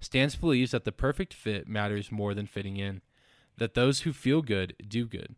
Stance 0.00 0.36
believes 0.36 0.70
that 0.70 0.84
the 0.84 0.92
perfect 0.92 1.34
fit 1.34 1.68
matters 1.68 2.12
more 2.12 2.34
than 2.34 2.46
fitting 2.46 2.76
in, 2.76 3.02
that 3.58 3.74
those 3.74 4.02
who 4.02 4.12
feel 4.12 4.40
good 4.40 4.74
do 4.88 5.06
good. 5.06 5.34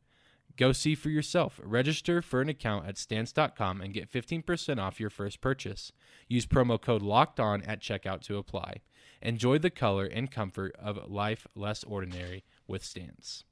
Go 0.56 0.72
see 0.72 0.94
for 0.94 1.10
yourself. 1.10 1.60
Register 1.62 2.22
for 2.22 2.40
an 2.40 2.48
account 2.48 2.86
at 2.86 2.98
stance.com 2.98 3.80
and 3.80 3.92
get 3.92 4.10
15% 4.10 4.78
off 4.80 5.00
your 5.00 5.10
first 5.10 5.40
purchase. 5.40 5.92
Use 6.28 6.46
promo 6.46 6.80
code 6.80 7.02
LOCKED 7.02 7.40
ON 7.40 7.62
at 7.62 7.80
checkout 7.80 8.22
to 8.22 8.38
apply. 8.38 8.80
Enjoy 9.26 9.58
the 9.58 9.70
color 9.70 10.04
and 10.04 10.30
comfort 10.30 10.72
of 10.78 11.10
life 11.10 11.48
less 11.56 11.82
ordinary 11.82 12.44
with 12.68 12.84
Stance. 12.84 13.42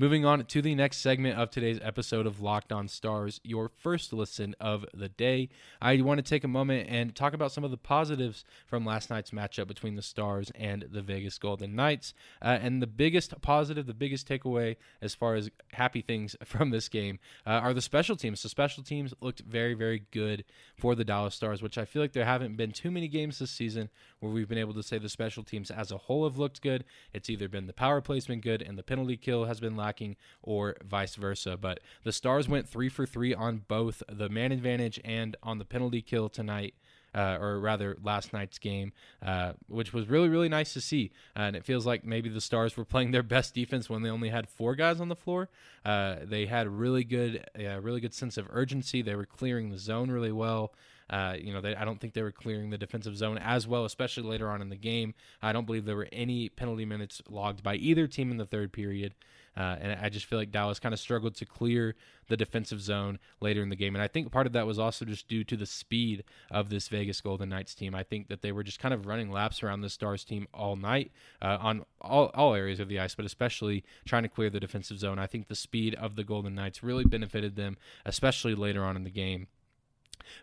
Moving 0.00 0.24
on 0.24 0.44
to 0.44 0.62
the 0.62 0.76
next 0.76 0.98
segment 0.98 1.36
of 1.36 1.50
today's 1.50 1.80
episode 1.82 2.24
of 2.24 2.40
Locked 2.40 2.70
On 2.70 2.86
Stars, 2.86 3.40
your 3.42 3.68
first 3.68 4.12
listen 4.12 4.54
of 4.60 4.86
the 4.94 5.08
day. 5.08 5.48
I 5.82 6.00
want 6.02 6.18
to 6.18 6.22
take 6.22 6.44
a 6.44 6.48
moment 6.48 6.88
and 6.88 7.16
talk 7.16 7.34
about 7.34 7.50
some 7.50 7.64
of 7.64 7.72
the 7.72 7.76
positives 7.76 8.44
from 8.64 8.86
last 8.86 9.10
night's 9.10 9.32
matchup 9.32 9.66
between 9.66 9.96
the 9.96 10.02
Stars 10.02 10.52
and 10.54 10.86
the 10.92 11.02
Vegas 11.02 11.36
Golden 11.36 11.74
Knights. 11.74 12.14
Uh, 12.40 12.58
and 12.62 12.80
the 12.80 12.86
biggest 12.86 13.42
positive, 13.42 13.86
the 13.86 13.92
biggest 13.92 14.28
takeaway 14.28 14.76
as 15.02 15.16
far 15.16 15.34
as 15.34 15.50
happy 15.72 16.00
things 16.00 16.36
from 16.44 16.70
this 16.70 16.88
game 16.88 17.18
uh, 17.44 17.50
are 17.50 17.74
the 17.74 17.82
special 17.82 18.14
teams. 18.14 18.40
The 18.40 18.48
special 18.48 18.84
teams 18.84 19.12
looked 19.20 19.40
very, 19.40 19.74
very 19.74 20.04
good 20.12 20.44
for 20.76 20.94
the 20.94 21.04
Dallas 21.04 21.34
Stars, 21.34 21.60
which 21.60 21.76
I 21.76 21.84
feel 21.84 22.02
like 22.02 22.12
there 22.12 22.24
haven't 22.24 22.56
been 22.56 22.70
too 22.70 22.92
many 22.92 23.08
games 23.08 23.40
this 23.40 23.50
season 23.50 23.90
where 24.20 24.32
we've 24.32 24.48
been 24.48 24.58
able 24.58 24.74
to 24.74 24.82
say 24.82 24.98
the 24.98 25.08
special 25.08 25.42
teams 25.42 25.70
as 25.70 25.92
a 25.92 25.98
whole 25.98 26.24
have 26.24 26.38
looked 26.38 26.62
good. 26.62 26.84
It's 27.12 27.30
either 27.30 27.48
been 27.48 27.66
the 27.66 27.72
power 27.72 28.00
been 28.00 28.40
good 28.40 28.62
and 28.62 28.76
the 28.76 28.82
penalty 28.82 29.16
kill 29.16 29.44
has 29.44 29.60
been 29.60 29.76
lacking, 29.76 30.16
or 30.42 30.76
vice 30.84 31.14
versa. 31.14 31.56
But 31.56 31.80
the 32.04 32.12
Stars 32.12 32.48
went 32.48 32.68
three 32.68 32.88
for 32.88 33.06
three 33.06 33.34
on 33.34 33.62
both 33.68 34.02
the 34.08 34.28
man 34.28 34.52
advantage 34.52 35.00
and 35.04 35.36
on 35.42 35.58
the 35.58 35.64
penalty 35.64 36.02
kill 36.02 36.28
tonight. 36.28 36.74
Uh, 37.14 37.38
or 37.40 37.58
rather 37.58 37.96
last 38.02 38.34
night's 38.34 38.58
game, 38.58 38.92
uh, 39.24 39.54
which 39.66 39.94
was 39.94 40.08
really, 40.08 40.28
really 40.28 40.48
nice 40.48 40.74
to 40.74 40.80
see. 40.80 41.10
Uh, 41.34 41.40
and 41.40 41.56
it 41.56 41.64
feels 41.64 41.86
like 41.86 42.04
maybe 42.04 42.28
the 42.28 42.40
Stars 42.40 42.76
were 42.76 42.84
playing 42.84 43.12
their 43.12 43.22
best 43.22 43.54
defense 43.54 43.88
when 43.88 44.02
they 44.02 44.10
only 44.10 44.28
had 44.28 44.46
four 44.46 44.74
guys 44.74 45.00
on 45.00 45.08
the 45.08 45.16
floor. 45.16 45.48
Uh, 45.86 46.16
they 46.22 46.44
had 46.44 46.68
really 46.68 47.04
good, 47.04 47.48
really 47.56 48.00
good 48.00 48.12
sense 48.12 48.36
of 48.36 48.46
urgency. 48.50 49.00
They 49.00 49.14
were 49.14 49.24
clearing 49.24 49.70
the 49.70 49.78
zone 49.78 50.10
really 50.10 50.32
well. 50.32 50.74
Uh, 51.10 51.34
you 51.40 51.52
know, 51.52 51.60
they, 51.60 51.74
I 51.74 51.84
don't 51.84 52.00
think 52.00 52.14
they 52.14 52.22
were 52.22 52.32
clearing 52.32 52.70
the 52.70 52.78
defensive 52.78 53.16
zone 53.16 53.38
as 53.38 53.66
well, 53.66 53.84
especially 53.84 54.24
later 54.24 54.50
on 54.50 54.60
in 54.60 54.68
the 54.68 54.76
game. 54.76 55.14
I 55.42 55.52
don't 55.52 55.66
believe 55.66 55.84
there 55.84 55.96
were 55.96 56.08
any 56.12 56.48
penalty 56.48 56.84
minutes 56.84 57.22
logged 57.28 57.62
by 57.62 57.76
either 57.76 58.06
team 58.06 58.30
in 58.30 58.36
the 58.36 58.46
third 58.46 58.72
period. 58.72 59.14
Uh, 59.58 59.76
and 59.80 59.98
I 60.00 60.08
just 60.08 60.26
feel 60.26 60.38
like 60.38 60.52
Dallas 60.52 60.78
kind 60.78 60.92
of 60.92 61.00
struggled 61.00 61.34
to 61.36 61.44
clear 61.44 61.96
the 62.28 62.36
defensive 62.36 62.80
zone 62.80 63.18
later 63.40 63.60
in 63.60 63.70
the 63.70 63.76
game. 63.76 63.96
And 63.96 64.02
I 64.02 64.06
think 64.06 64.30
part 64.30 64.46
of 64.46 64.52
that 64.52 64.68
was 64.68 64.78
also 64.78 65.04
just 65.04 65.26
due 65.26 65.42
to 65.44 65.56
the 65.56 65.66
speed 65.66 66.22
of 66.48 66.68
this 66.68 66.86
Vegas 66.86 67.20
Golden 67.20 67.48
Knights 67.48 67.74
team. 67.74 67.92
I 67.92 68.04
think 68.04 68.28
that 68.28 68.40
they 68.40 68.52
were 68.52 68.62
just 68.62 68.78
kind 68.78 68.94
of 68.94 69.06
running 69.06 69.32
laps 69.32 69.62
around 69.62 69.80
the 69.80 69.90
Stars 69.90 70.22
team 70.22 70.46
all 70.54 70.76
night 70.76 71.10
uh, 71.42 71.58
on 71.60 71.84
all, 72.00 72.30
all 72.34 72.54
areas 72.54 72.78
of 72.78 72.88
the 72.88 73.00
ice, 73.00 73.16
but 73.16 73.24
especially 73.24 73.82
trying 74.04 74.22
to 74.22 74.28
clear 74.28 74.48
the 74.48 74.60
defensive 74.60 75.00
zone. 75.00 75.18
I 75.18 75.26
think 75.26 75.48
the 75.48 75.56
speed 75.56 75.96
of 75.96 76.14
the 76.14 76.24
Golden 76.24 76.54
Knights 76.54 76.84
really 76.84 77.04
benefited 77.04 77.56
them, 77.56 77.78
especially 78.04 78.54
later 78.54 78.84
on 78.84 78.94
in 78.94 79.02
the 79.02 79.10
game. 79.10 79.48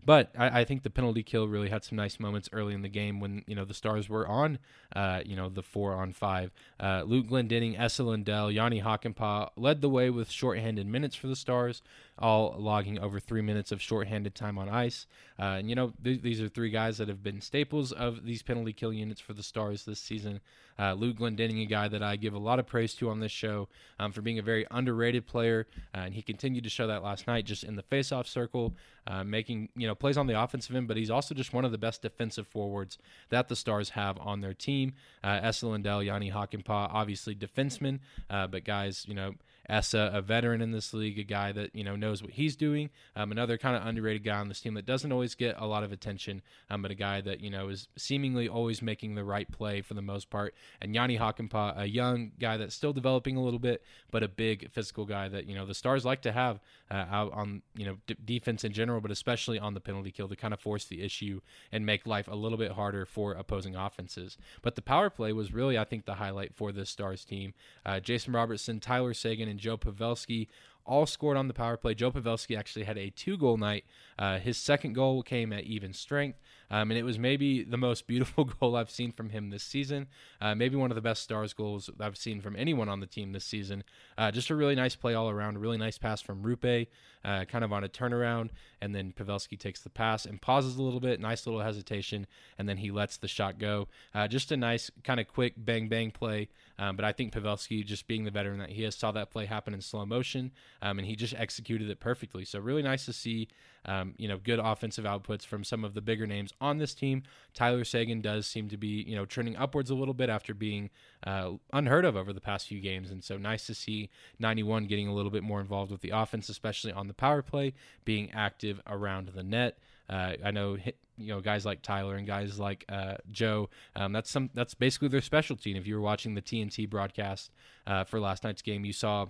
But 0.06 0.32
I, 0.38 0.62
I, 0.62 0.66
think 0.66 0.84
the 0.84 0.90
penalty 0.90 1.24
kill 1.24 1.48
really 1.48 1.70
had 1.70 1.84
some 1.84 1.96
nice 1.96 2.20
moments 2.20 2.50
early 2.52 2.74
in 2.74 2.82
the 2.82 2.90
game 2.90 3.20
when 3.20 3.44
you 3.48 3.56
know 3.56 3.66
the 3.66 3.74
Stars 3.74 4.10
were 4.10 4.28
on, 4.28 4.60
uh, 4.96 5.22
you 5.26 5.36
know, 5.36 5.50
the 5.50 5.64
four 5.64 5.94
on 5.94 6.14
five. 6.14 6.52
Uh, 6.80 7.04
Luke 7.06 7.28
Glendening, 7.28 7.80
Esa 7.80 8.04
Lindell, 8.04 8.52
Jani 8.52 8.82
Hakanpää 8.82 9.50
led 9.56 9.82
the 9.82 9.90
way 9.90 10.10
with 10.10 10.30
shorthanded 10.30 10.88
minutes 10.88 11.16
for 11.16 11.28
the 11.28 11.36
Stars, 11.36 11.82
all 12.18 12.56
logging 12.58 12.98
over 13.00 13.20
three 13.20 13.42
minutes 13.42 13.72
of 13.72 13.82
shorthanded 13.82 14.36
time 14.36 14.58
on 14.58 14.70
ice. 14.70 15.06
Uh, 15.38 15.58
and 15.60 15.70
you 15.70 15.76
know 15.76 15.92
th- 16.04 16.22
these 16.22 16.42
are 16.42 16.48
three 16.48 16.70
guys 16.70 16.98
that 16.98 17.08
have 17.08 17.22
been 17.22 17.42
staples 17.42 17.92
of 17.92 18.24
these 18.24 18.42
penalty 18.42 18.72
kill 18.72 18.94
units 18.94 19.20
for 19.20 19.34
the 19.34 19.44
Stars 19.44 19.84
this 19.84 20.00
season. 20.00 20.40
Uh, 20.78 20.94
Luke 20.94 21.18
Glendening, 21.18 21.62
a 21.62 21.66
guy 21.66 21.88
that 21.88 22.04
I 22.04 22.16
give 22.16 22.34
a 22.34 22.40
lot 22.40 22.60
of 22.60 22.68
praise 22.68 22.94
to 22.96 23.10
on 23.10 23.20
this 23.20 23.32
show 23.32 23.68
um, 24.00 24.12
for 24.12 24.22
being 24.22 24.40
a 24.40 24.42
very 24.42 24.66
underrated 24.72 25.26
player, 25.26 25.68
uh, 25.94 26.00
and 26.00 26.14
he 26.14 26.22
continued 26.22 26.66
to 26.66 26.70
show 26.70 26.88
that 26.88 27.04
last 27.04 27.28
night 27.28 27.46
just 27.46 27.64
in 27.64 27.76
the 27.76 27.84
faceoff 27.84 28.28
circle, 28.28 28.74
uh, 29.08 29.24
making 29.24 29.70
you 29.76 29.88
know 29.88 29.96
plays 29.96 30.18
on 30.18 30.28
the 30.28 30.42
offensive 30.42 30.76
end, 30.76 30.88
but 30.88 30.98
he's 30.98 31.10
also 31.10 31.36
just 31.36 31.54
one 31.54 31.66
of 31.66 31.72
the 31.72 31.78
best 31.78 32.02
defensive 32.02 32.48
forwards 32.48 32.98
that 33.30 33.48
the 33.48 33.56
Stars 33.56 33.90
have 33.90 34.18
on 34.20 34.42
their 34.42 34.54
team. 34.54 34.94
Uh, 35.24 35.40
Esa 35.44 35.68
Lindell, 35.68 36.04
Jani 36.04 36.32
Hakanpää, 36.32 36.90
obviously 36.92 37.36
defensemen, 37.36 38.00
uh, 38.30 38.48
but 38.48 38.64
guys, 38.64 39.06
you 39.08 39.14
know 39.14 39.34
Esa, 39.68 40.12
a 40.14 40.22
veteran 40.22 40.62
in 40.62 40.72
this 40.72 40.94
league, 40.94 41.18
a 41.18 41.24
guy 41.24 41.52
that 41.52 41.76
you 41.76 41.84
know 41.84 41.96
knows 41.96 42.22
what 42.22 42.32
he's 42.32 42.56
doing. 42.56 42.90
Um, 43.16 43.32
another 43.32 43.58
kind 43.58 43.76
of 43.76 43.86
underrated 43.86 44.24
guy 44.24 44.38
on 44.38 44.48
this 44.48 44.62
team 44.62 44.74
that 44.76 44.86
doesn't 44.86 45.12
always 45.12 45.36
get 45.36 45.56
a 45.58 45.66
lot 45.66 45.84
of 45.84 45.92
attention, 45.92 46.42
um, 46.70 46.82
but 46.82 46.92
a 46.92 46.96
guy 46.96 47.22
that 47.22 47.42
you 47.42 47.50
know 47.50 47.70
is 47.70 47.88
seemingly 47.98 48.48
always 48.48 48.82
making 48.82 49.16
the 49.16 49.24
right 49.24 49.52
play 49.52 49.82
for 49.82 49.94
the 49.94 50.02
most 50.02 50.30
part. 50.30 50.54
And 50.82 50.94
Jani 50.94 51.18
Hakanpää, 51.18 51.78
a 51.78 51.86
young 51.86 52.32
guy 52.40 52.58
that's 52.58 52.76
still 52.76 52.94
developing 52.94 53.38
a 53.38 53.44
little 53.44 53.60
bit, 53.60 53.84
but 54.12 54.24
a 54.24 54.28
big 54.28 54.72
physical 54.72 55.06
guy 55.06 55.30
that 55.30 55.48
you 55.48 55.56
know 55.56 55.66
the 55.66 55.74
Stars 55.74 56.06
like 56.06 56.22
to 56.22 56.32
have 56.32 56.60
uh, 56.92 57.06
out 57.10 57.34
on 57.34 57.62
you 57.76 57.86
know 57.86 57.98
d- 58.08 58.16
defense 58.24 58.64
in 58.64 58.72
general, 58.72 59.02
but 59.02 59.12
especially 59.12 59.58
on 59.60 59.74
the 59.74 59.82
penalty 59.82 60.12
kill 60.12 60.28
to 60.28 60.36
kind 60.36 60.54
of 60.54 60.60
force 60.60 60.86
the 60.86 61.02
issue 61.02 61.42
and 61.72 61.86
make 61.86 62.06
life 62.06 62.28
a 62.28 62.36
little 62.36 62.58
bit 62.58 62.74
harder 62.74 63.06
for 63.06 63.34
opposing 63.34 63.76
offenses. 63.76 64.38
But 64.62 64.76
the 64.76 64.82
power 64.82 65.10
play 65.10 65.34
was 65.34 65.54
really, 65.54 65.78
I 65.78 65.84
think, 65.84 66.06
the 66.06 66.16
highlight 66.16 66.56
for 66.56 66.72
this 66.72 66.90
Stars 66.90 67.26
team. 67.26 67.54
Uh, 67.86 68.00
Jason 68.00 68.34
Robertson, 68.34 68.80
Tyler 68.80 69.14
Seguin, 69.14 69.50
and 69.50 69.55
Joe 69.60 69.78
Pavelski 69.78 70.48
all 70.86 71.06
scored 71.06 71.38
on 71.38 71.48
the 71.48 71.54
power 71.54 71.78
play. 71.78 71.96
Joe 71.96 72.12
Pavelski 72.12 72.58
actually 72.58 72.86
had 72.86 72.98
a 72.98 73.10
two 73.10 73.38
goal 73.38 73.58
night. 73.58 73.86
Uh, 74.18 74.38
his 74.38 74.58
second 74.58 74.94
goal 74.94 75.24
came 75.24 75.52
at 75.52 75.64
even 75.64 75.94
strength. 75.94 76.40
Um, 76.72 76.92
and 76.92 76.98
it 76.98 77.04
was 77.04 77.20
maybe 77.20 77.64
the 77.64 77.78
most 77.78 78.08
beautiful 78.08 78.44
goal 78.60 78.76
I've 78.76 78.90
seen 78.90 79.12
from 79.12 79.30
him 79.30 79.50
this 79.50 79.64
season. 79.64 80.08
Uh, 80.42 80.56
maybe 80.56 80.76
one 80.76 80.92
of 80.92 80.96
the 80.96 81.02
best 81.02 81.24
Stars 81.24 81.54
goals 81.54 81.90
I've 82.00 82.18
seen 82.18 82.42
from 82.42 82.56
anyone 82.56 82.90
on 82.90 83.00
the 83.00 83.08
team 83.08 83.32
this 83.32 83.46
season. 83.46 83.84
Uh, 84.18 84.32
just 84.32 84.50
a 84.50 84.56
really 84.56 84.76
nice 84.76 84.96
play 84.96 85.14
all 85.14 85.30
around. 85.30 85.58
A 85.58 85.60
really 85.60 85.78
nice 85.78 85.98
pass 85.98 86.22
from 86.22 86.44
Rupe, 86.44 86.88
uh, 87.24 87.46
kind 87.46 87.64
of 87.64 87.72
on 87.72 87.84
a 87.84 87.90
turnaround, 87.90 88.50
and 88.82 88.94
then 88.94 89.14
Pavelski 89.14 89.60
takes 89.60 89.82
the 89.82 89.90
pass 89.90 90.26
and 90.26 90.42
pauses 90.42 90.76
a 90.78 90.84
little 90.84 91.00
bit. 91.00 91.20
Nice 91.20 91.46
little 91.46 91.62
hesitation, 91.62 92.28
and 92.58 92.68
then 92.68 92.78
he 92.78 92.92
lets 92.92 93.18
the 93.18 93.28
shot 93.28 93.58
go. 93.58 93.88
Uh, 94.14 94.28
just 94.28 94.52
a 94.52 94.58
nice 94.58 94.92
kind 95.04 95.20
of 95.20 95.28
quick 95.28 95.54
bang 95.58 95.88
bang 95.88 96.12
play. 96.12 96.50
Um, 96.78 96.96
but 96.96 97.06
I 97.06 97.14
think 97.14 97.34
Pavelski, 97.34 97.86
just 97.86 98.08
being 98.08 98.26
the 98.26 98.32
veteran 98.32 98.60
that 98.60 98.72
he 98.72 98.84
is, 98.84 98.96
saw 98.96 99.12
that 99.12 99.32
play 99.32 99.46
happen 99.46 99.74
in 99.74 99.82
slow 99.82 100.06
motion, 100.06 100.52
um, 100.82 101.00
and 101.00 101.08
he 101.08 101.16
just 101.16 101.34
executed 101.36 101.90
it 101.90 102.00
perfectly. 102.00 102.44
So 102.44 102.60
really 102.60 102.84
nice 102.84 103.06
to 103.06 103.14
see 103.14 103.48
um, 103.86 104.14
you 104.18 104.28
know, 104.28 104.38
good 104.38 104.60
offensive 104.60 105.06
outputs 105.06 105.46
from 105.46 105.64
some 105.64 105.84
of 105.84 105.94
the 105.94 106.02
bigger 106.02 106.28
names 106.28 106.54
on 106.60 106.78
this 106.78 106.94
team. 106.94 107.24
Tyler 107.54 107.84
Seguin 107.84 108.22
does 108.22 108.48
seem 108.48 108.68
to 108.70 108.78
be, 108.78 109.04
you 109.08 109.16
know, 109.16 109.26
trending 109.26 109.56
upwards 109.56 109.90
a 109.90 109.96
little 109.96 110.14
bit 110.14 110.30
after 110.30 110.54
being 110.54 110.90
uh, 111.26 111.52
unheard 111.74 112.06
of 112.06 112.16
over 112.16 112.34
the 112.34 112.42
past 112.42 112.68
few 112.68 112.80
games. 112.80 113.12
And 113.12 113.24
so 113.24 113.38
nice 113.38 113.66
to 113.68 113.76
see 113.76 114.10
91 114.40 114.86
getting 114.86 115.08
a 115.08 115.14
little 115.14 115.32
bit 115.32 115.44
more 115.44 115.62
involved 115.62 115.92
with 115.92 116.02
the 116.02 116.12
offense, 116.12 116.50
especially 116.50 116.92
on 116.92 117.08
the 117.08 117.14
power 117.14 117.42
play, 117.42 117.74
being 118.04 118.32
active 118.32 118.82
around 118.88 119.30
the 119.30 119.44
net. 119.44 119.78
Uh, 120.10 120.34
I 120.44 120.52
know 120.52 120.78
you 121.18 121.28
know 121.28 121.42
guys 121.42 121.66
like 121.66 121.82
Tyler 121.82 122.16
and 122.16 122.28
guys 122.28 122.60
like 122.60 122.86
uh, 122.90 123.16
Joe. 123.32 123.70
Um, 123.96 124.14
that's 124.14 124.30
some 124.30 124.50
that's 124.54 124.74
basically 124.74 125.08
their 125.08 125.22
specialty. 125.22 125.72
And 125.72 125.80
if 125.80 125.88
you 125.88 125.96
were 125.96 126.02
watching 126.02 126.36
the 126.36 126.42
TNT 126.42 126.88
broadcast 126.90 127.52
uh, 127.88 128.04
for 128.04 128.20
last 128.20 128.44
night's 128.44 128.62
game, 128.62 128.86
you 128.86 128.94
saw 128.94 129.28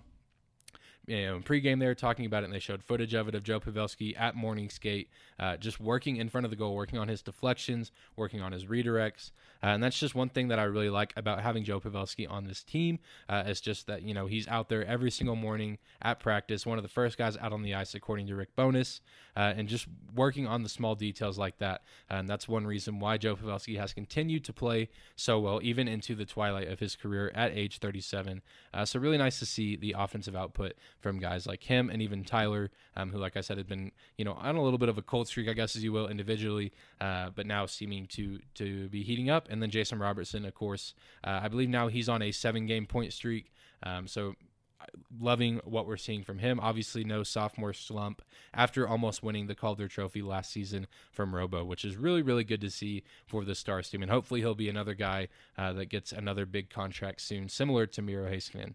you 1.08 1.26
know, 1.26 1.40
pregame 1.40 1.80
they 1.80 1.88
were 1.88 1.96
talking 1.96 2.26
about 2.26 2.44
it, 2.44 2.46
and 2.46 2.54
they 2.54 2.60
showed 2.60 2.84
footage 2.84 3.14
of 3.14 3.28
it 3.28 3.36
of 3.36 3.44
Joe 3.44 3.60
Pavelski 3.60 4.20
at 4.20 4.36
morning 4.36 4.70
skate, 4.70 5.10
uh, 5.40 5.58
just 5.58 5.80
working 5.80 6.18
in 6.18 6.30
front 6.30 6.46
of 6.46 6.52
the 6.52 6.58
goal, 6.58 6.76
working 6.76 7.00
on 7.00 7.08
his 7.08 7.22
deflections, 7.22 7.92
working 8.16 8.42
on 8.42 8.52
his 8.52 8.66
redirects, 8.66 9.32
uh, 9.64 9.68
and 9.68 9.84
that's 9.84 10.00
just 10.00 10.16
one 10.16 10.30
thing 10.30 10.50
that 10.50 10.60
I 10.60 10.64
really 10.64 10.90
like 10.90 11.14
about 11.16 11.42
having 11.42 11.64
Joe 11.64 11.80
Pavelski 11.80 12.30
on 12.30 12.46
this 12.46 12.64
team. 12.64 13.00
Uh, 13.28 13.44
it's 13.46 13.62
just 13.62 13.88
that 13.88 14.04
you 14.04 14.14
know 14.14 14.28
he's 14.28 14.48
out 14.48 14.70
there 14.70 14.86
every 14.86 15.12
single 15.12 15.36
morning 15.36 15.78
at 16.02 16.20
practice, 16.20 16.66
one 16.66 16.78
of 16.78 16.84
the 16.84 16.90
first 16.90 17.18
guys 17.18 17.38
out 17.38 17.54
on 17.54 17.64
the 17.64 17.74
ice, 17.74 17.96
according 17.96 18.28
to 18.28 18.36
Rick 18.36 18.56
Bowness, 18.56 19.02
uh, 19.36 19.54
and 19.56 19.68
just 19.68 19.88
working 20.16 20.48
on 20.48 20.64
the 20.64 20.70
small 20.70 20.96
details 20.96 21.38
like 21.38 21.58
that. 21.60 21.82
And 22.10 22.30
that's 22.30 22.48
one 22.48 22.66
reason 22.66 23.00
why 23.00 23.18
Joe 23.18 23.36
Pavelski 23.36 23.78
has 23.78 23.94
continued 23.94 24.44
to 24.46 24.54
play 24.54 24.90
so 25.16 25.40
well, 25.40 25.60
even 25.64 25.88
into 25.88 26.16
the 26.16 26.26
twilight 26.26 26.68
of 26.68 26.80
his 26.80 26.96
career 26.96 27.32
at 27.34 27.52
age 27.52 27.80
37. 27.80 28.42
Uh, 28.74 28.86
so 28.86 29.00
really 29.00 29.18
nice 29.18 29.40
to 29.40 29.46
see 29.46 29.76
the 29.76 29.96
offensive 29.98 30.36
output 30.36 30.74
from 31.00 31.20
guys 31.20 31.46
like 31.46 31.64
him 31.64 31.90
and 31.90 32.02
even 32.02 32.24
Tyler, 32.24 32.72
um, 32.96 33.12
who, 33.12 33.18
like 33.18 33.38
I 33.38 33.42
said, 33.42 33.58
had 33.58 33.68
been 33.68 33.92
you 34.18 34.26
know 34.26 34.34
on 34.34 34.56
a 34.56 34.62
little 34.62 34.80
bit 34.80 34.90
of 34.90 34.98
a 34.98 35.02
cold 35.02 35.28
streak, 35.28 35.48
I 35.48 35.54
guess 35.54 35.76
as 35.76 35.84
you 35.84 35.92
will, 35.92 36.08
individually, 36.08 36.72
uh, 37.00 37.30
but 37.36 37.46
now 37.46 37.66
seeming 37.66 38.08
to 38.08 38.40
to 38.56 38.90
be 38.90 39.04
heating 39.04 39.30
up. 39.30 39.48
And 39.50 39.62
then 39.62 39.70
Jason 39.70 40.00
Robertson, 40.00 40.46
of 40.46 40.54
course, 40.54 40.94
uh, 41.24 41.40
I 41.44 41.48
believe 41.48 41.70
now 41.70 41.88
he's 41.88 42.10
on 42.10 42.22
a 42.22 42.32
seven 42.32 42.66
game 42.66 42.86
point 42.86 43.14
streak. 43.14 43.52
Um, 43.84 44.08
so 44.08 44.36
loving 45.20 45.60
what 45.64 45.88
we're 45.88 45.98
seeing 45.98 46.24
from 46.24 46.40
him. 46.40 46.60
Obviously, 46.60 47.04
no 47.04 47.24
sophomore 47.24 47.74
slump 47.74 48.22
after 48.54 48.88
almost 48.88 49.24
winning 49.24 49.48
the 49.48 49.56
Calder 49.56 49.88
Trophy 49.88 50.22
last 50.22 50.52
season 50.52 50.88
from 51.12 51.36
Robo, 51.36 51.64
which 51.64 51.86
is 51.86 51.96
really, 51.96 52.22
really 52.22 52.44
good 52.44 52.62
to 52.62 52.70
see 52.70 53.04
for 53.26 53.44
the 53.44 53.56
Stars 53.56 53.90
team. 53.90 54.02
And 54.02 54.12
hopefully, 54.12 54.42
he'll 54.42 54.56
be 54.56 54.70
another 54.70 54.94
guy 54.94 55.28
uh, 55.58 55.74
that 55.74 55.90
gets 55.90 56.12
another 56.12 56.46
big 56.46 56.70
contract 56.70 57.22
soon, 57.22 57.50
similar 57.50 57.86
to 57.88 58.02
Miro 58.02 58.30
Heiskanen. 58.30 58.74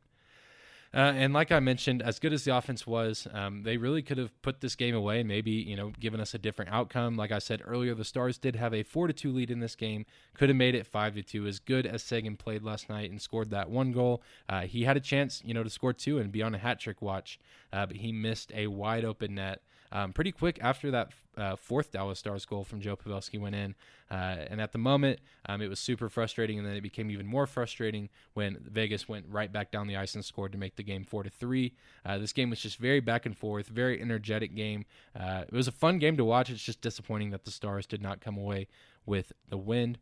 Uh, 0.93 1.13
and 1.15 1.33
like 1.33 1.53
I 1.53 1.61
mentioned, 1.61 2.03
as 2.03 2.19
good 2.19 2.33
as 2.33 2.45
the 2.45 2.57
offense 2.57 2.85
was, 2.85 3.29
um, 3.33 3.63
they 3.63 3.77
really 3.77 4.03
could 4.03 4.19
have 4.19 4.41
put 4.43 4.61
this 4.61 4.75
game 4.75 4.95
away 4.95 5.21
and 5.21 5.29
maybe 5.29 5.53
you 5.53 5.77
know 5.77 5.93
given 6.01 6.21
us 6.21 6.35
a 6.35 6.39
different 6.39 6.73
outcome. 6.73 7.17
Like 7.17 7.31
I 7.31 7.39
said 7.39 7.63
earlier, 7.65 7.95
the 7.95 8.05
Stars 8.05 8.39
did 8.39 8.57
have 8.57 8.75
a 8.75 8.83
four 8.83 9.07
to 9.07 9.13
two 9.13 9.31
lead 9.31 9.51
in 9.51 9.61
this 9.61 9.77
game, 9.77 10.05
could 10.35 10.49
have 10.49 10.57
made 10.57 10.75
it 10.75 10.87
five 10.87 11.15
to 11.15 11.23
two. 11.23 11.47
As 11.47 11.61
good 11.61 11.87
as 11.87 12.03
Seguin 12.03 12.37
played 12.37 12.65
last 12.65 12.89
night 12.89 13.11
and 13.11 13.23
scored 13.23 13.51
that 13.51 13.71
one 13.71 13.93
goal, 13.93 14.23
uh, 14.49 14.63
he 14.63 14.83
had 14.83 14.97
a 14.97 15.01
chance 15.01 15.43
you 15.45 15.55
know 15.55 15.63
to 15.63 15.71
score 15.71 15.93
two 15.93 16.19
and 16.19 16.33
be 16.33 16.43
on 16.43 16.55
a 16.57 16.59
hat 16.59 16.81
trick 16.81 17.01
watch, 17.01 17.39
uh, 17.73 17.87
but 17.87 17.97
he 17.97 18.11
missed 18.11 18.51
a 18.53 18.67
wide 18.67 19.05
open 19.05 19.37
net 19.37 19.63
um, 19.93 20.13
pretty 20.13 20.33
quick 20.33 20.59
after 20.63 20.91
that 20.91 21.13
uh, 21.37 21.57
fourth 21.57 21.93
Dallas 21.93 22.19
Stars 22.19 22.45
goal 22.45 22.65
from 22.65 22.81
Joe 22.81 22.97
Pavelski 22.97 23.41
went 23.41 23.55
in. 23.55 23.75
Uh, 24.11 24.45
and 24.49 24.61
at 24.61 24.73
the 24.73 24.79
moment, 24.79 25.21
um, 25.47 25.63
it 25.63 25.69
was 25.69 25.79
super 25.79 26.09
frustrating, 26.09 26.59
and 26.59 26.67
then 26.67 26.75
it 26.75 26.81
became 26.81 27.11
even 27.11 27.27
more 27.27 27.47
frustrating 27.47 28.09
when 28.35 28.59
Vegas 28.71 29.09
went 29.09 29.25
right 29.29 29.53
back 29.53 29.71
down 29.71 29.87
the 29.87 29.97
ice 29.97 30.15
and 30.15 30.25
scored 30.25 30.53
to 30.53 30.59
make 30.59 30.77
the 30.77 30.83
game 30.83 31.05
four 31.05 31.23
to 31.23 31.31
three. 31.31 31.75
Uh, 32.05 32.19
this 32.19 32.33
game 32.33 32.51
was 32.51 32.61
just 32.61 32.79
very 32.79 33.01
back 33.01 33.25
and 33.27 33.37
forth, 33.37 33.69
very 33.69 34.01
energetic 34.01 34.55
game. 34.55 34.85
Uh, 35.19 35.45
it 35.47 35.53
was 35.53 35.69
a 35.69 35.73
fun 35.73 35.99
game 35.99 36.17
to 36.17 36.25
watch. 36.25 36.51
It's 36.51 36.63
just 36.63 36.81
disappointing 36.81 37.31
that 37.31 37.45
the 37.45 37.51
Stars 37.51 37.87
did 37.87 38.03
not 38.03 38.21
come 38.21 38.37
away 38.37 38.67
with 39.07 39.33
the 39.49 39.59
win. 39.59 39.97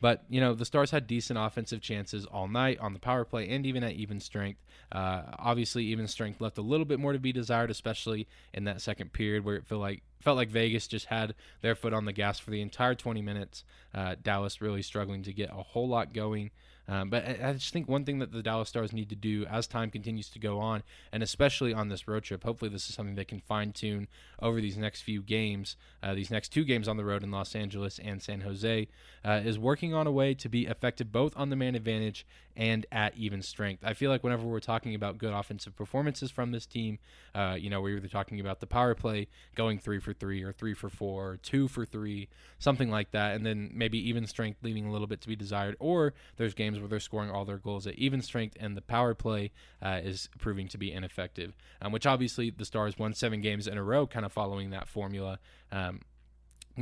But, 0.00 0.24
you 0.28 0.40
know, 0.40 0.54
the 0.54 0.64
Stars 0.64 0.90
had 0.90 1.06
decent 1.06 1.38
offensive 1.38 1.80
chances 1.80 2.24
all 2.24 2.48
night 2.48 2.78
on 2.80 2.94
the 2.94 2.98
power 2.98 3.24
play 3.24 3.48
and 3.50 3.66
even 3.66 3.84
at 3.84 3.92
even 3.92 4.18
strength. 4.20 4.60
Uh, 4.90 5.22
obviously, 5.38 5.84
even 5.84 6.08
strength 6.08 6.40
left 6.40 6.58
a 6.58 6.62
little 6.62 6.86
bit 6.86 6.98
more 6.98 7.12
to 7.12 7.18
be 7.18 7.32
desired, 7.32 7.70
especially 7.70 8.26
in 8.54 8.64
that 8.64 8.80
second 8.80 9.12
period 9.12 9.44
where 9.44 9.56
it 9.56 9.66
felt 9.66 9.80
like 9.80 10.02
felt 10.20 10.36
like 10.36 10.50
Vegas 10.50 10.86
just 10.86 11.06
had 11.06 11.34
their 11.62 11.74
foot 11.74 11.94
on 11.94 12.04
the 12.04 12.12
gas 12.12 12.38
for 12.38 12.50
the 12.50 12.60
entire 12.60 12.94
20 12.94 13.22
minutes. 13.22 13.64
Uh, 13.94 14.16
Dallas 14.22 14.60
really 14.60 14.82
struggling 14.82 15.22
to 15.22 15.32
get 15.32 15.50
a 15.50 15.62
whole 15.62 15.88
lot 15.88 16.12
going. 16.12 16.50
Um, 16.90 17.08
but 17.08 17.24
I, 17.24 17.50
I, 17.50 17.52
just 17.52 17.72
think 17.72 17.88
one 17.88 18.04
thing 18.04 18.18
that 18.18 18.32
the 18.32 18.42
Dallas 18.42 18.68
Stars 18.68 18.92
need 18.92 19.10
to 19.10 19.14
do 19.14 19.46
as 19.46 19.68
time 19.68 19.92
continues 19.92 20.28
to 20.30 20.40
go 20.40 20.58
on, 20.58 20.82
and 21.12 21.22
especially 21.22 21.72
on 21.72 21.88
this 21.88 22.08
road 22.08 22.24
trip, 22.24 22.42
hopefully 22.42 22.68
this 22.68 22.88
is 22.88 22.96
something 22.96 23.14
they 23.14 23.24
can 23.24 23.38
fine 23.38 23.70
tune 23.70 24.08
over 24.42 24.60
these 24.60 24.76
next 24.76 25.02
few 25.02 25.22
games, 25.22 25.76
uh, 26.02 26.14
these 26.14 26.32
next 26.32 26.48
two 26.48 26.64
games 26.64 26.88
on 26.88 26.96
the 26.96 27.04
road 27.04 27.22
in 27.22 27.30
Los 27.30 27.54
Angeles 27.54 28.00
and 28.00 28.20
San 28.20 28.40
Jose, 28.40 28.88
uh, 29.24 29.40
is 29.44 29.56
working 29.56 29.94
on 29.94 30.08
a 30.08 30.12
way 30.12 30.34
to 30.34 30.48
be 30.48 30.66
effective 30.66 31.12
both 31.12 31.32
on 31.36 31.48
the 31.48 31.56
man 31.56 31.76
advantage 31.76 32.26
and 32.56 32.84
at 32.90 33.16
even 33.16 33.42
strength. 33.42 33.84
I 33.84 33.94
feel 33.94 34.10
like 34.10 34.24
whenever 34.24 34.44
we're 34.44 34.60
talking 34.60 34.94
about 34.94 35.18
good 35.18 35.32
offensive 35.32 35.76
performances 35.76 36.30
from 36.30 36.50
this 36.50 36.66
team, 36.66 36.98
uh, 37.34 37.56
you 37.58 37.70
know, 37.70 37.80
we're 37.80 37.98
either 37.98 38.08
talking 38.08 38.40
about 38.40 38.60
the 38.60 38.66
power 38.66 38.94
play 38.94 39.28
going 39.54 39.78
three 39.78 40.00
for 40.00 40.12
three 40.12 40.42
or 40.42 40.52
three 40.52 40.74
for 40.74 40.88
four 40.88 41.30
or 41.30 41.36
two 41.36 41.68
for 41.68 41.86
three, 41.86 42.28
something 42.58 42.90
like 42.90 43.12
that, 43.12 43.36
and 43.36 43.46
then 43.46 43.70
maybe 43.72 43.98
even 44.08 44.26
strength 44.26 44.58
leaving 44.62 44.86
a 44.86 44.92
little 44.92 45.06
bit 45.06 45.20
to 45.20 45.28
be 45.28 45.36
desired, 45.36 45.76
or 45.78 46.12
there's 46.36 46.54
games 46.54 46.79
where 46.80 46.88
they're 46.88 47.00
scoring 47.00 47.30
all 47.30 47.44
their 47.44 47.58
goals 47.58 47.86
at 47.86 47.94
even 47.96 48.22
strength, 48.22 48.56
and 48.60 48.76
the 48.76 48.82
power 48.82 49.14
play 49.14 49.52
uh, 49.82 50.00
is 50.02 50.28
proving 50.38 50.68
to 50.68 50.78
be 50.78 50.92
ineffective. 50.92 51.56
Um, 51.82 51.92
which 51.92 52.06
obviously 52.06 52.50
the 52.50 52.64
Stars 52.64 52.98
won 52.98 53.14
seven 53.14 53.40
games 53.40 53.66
in 53.66 53.78
a 53.78 53.82
row, 53.82 54.06
kind 54.06 54.26
of 54.26 54.32
following 54.32 54.70
that 54.70 54.88
formula. 54.88 55.38
Um, 55.72 56.00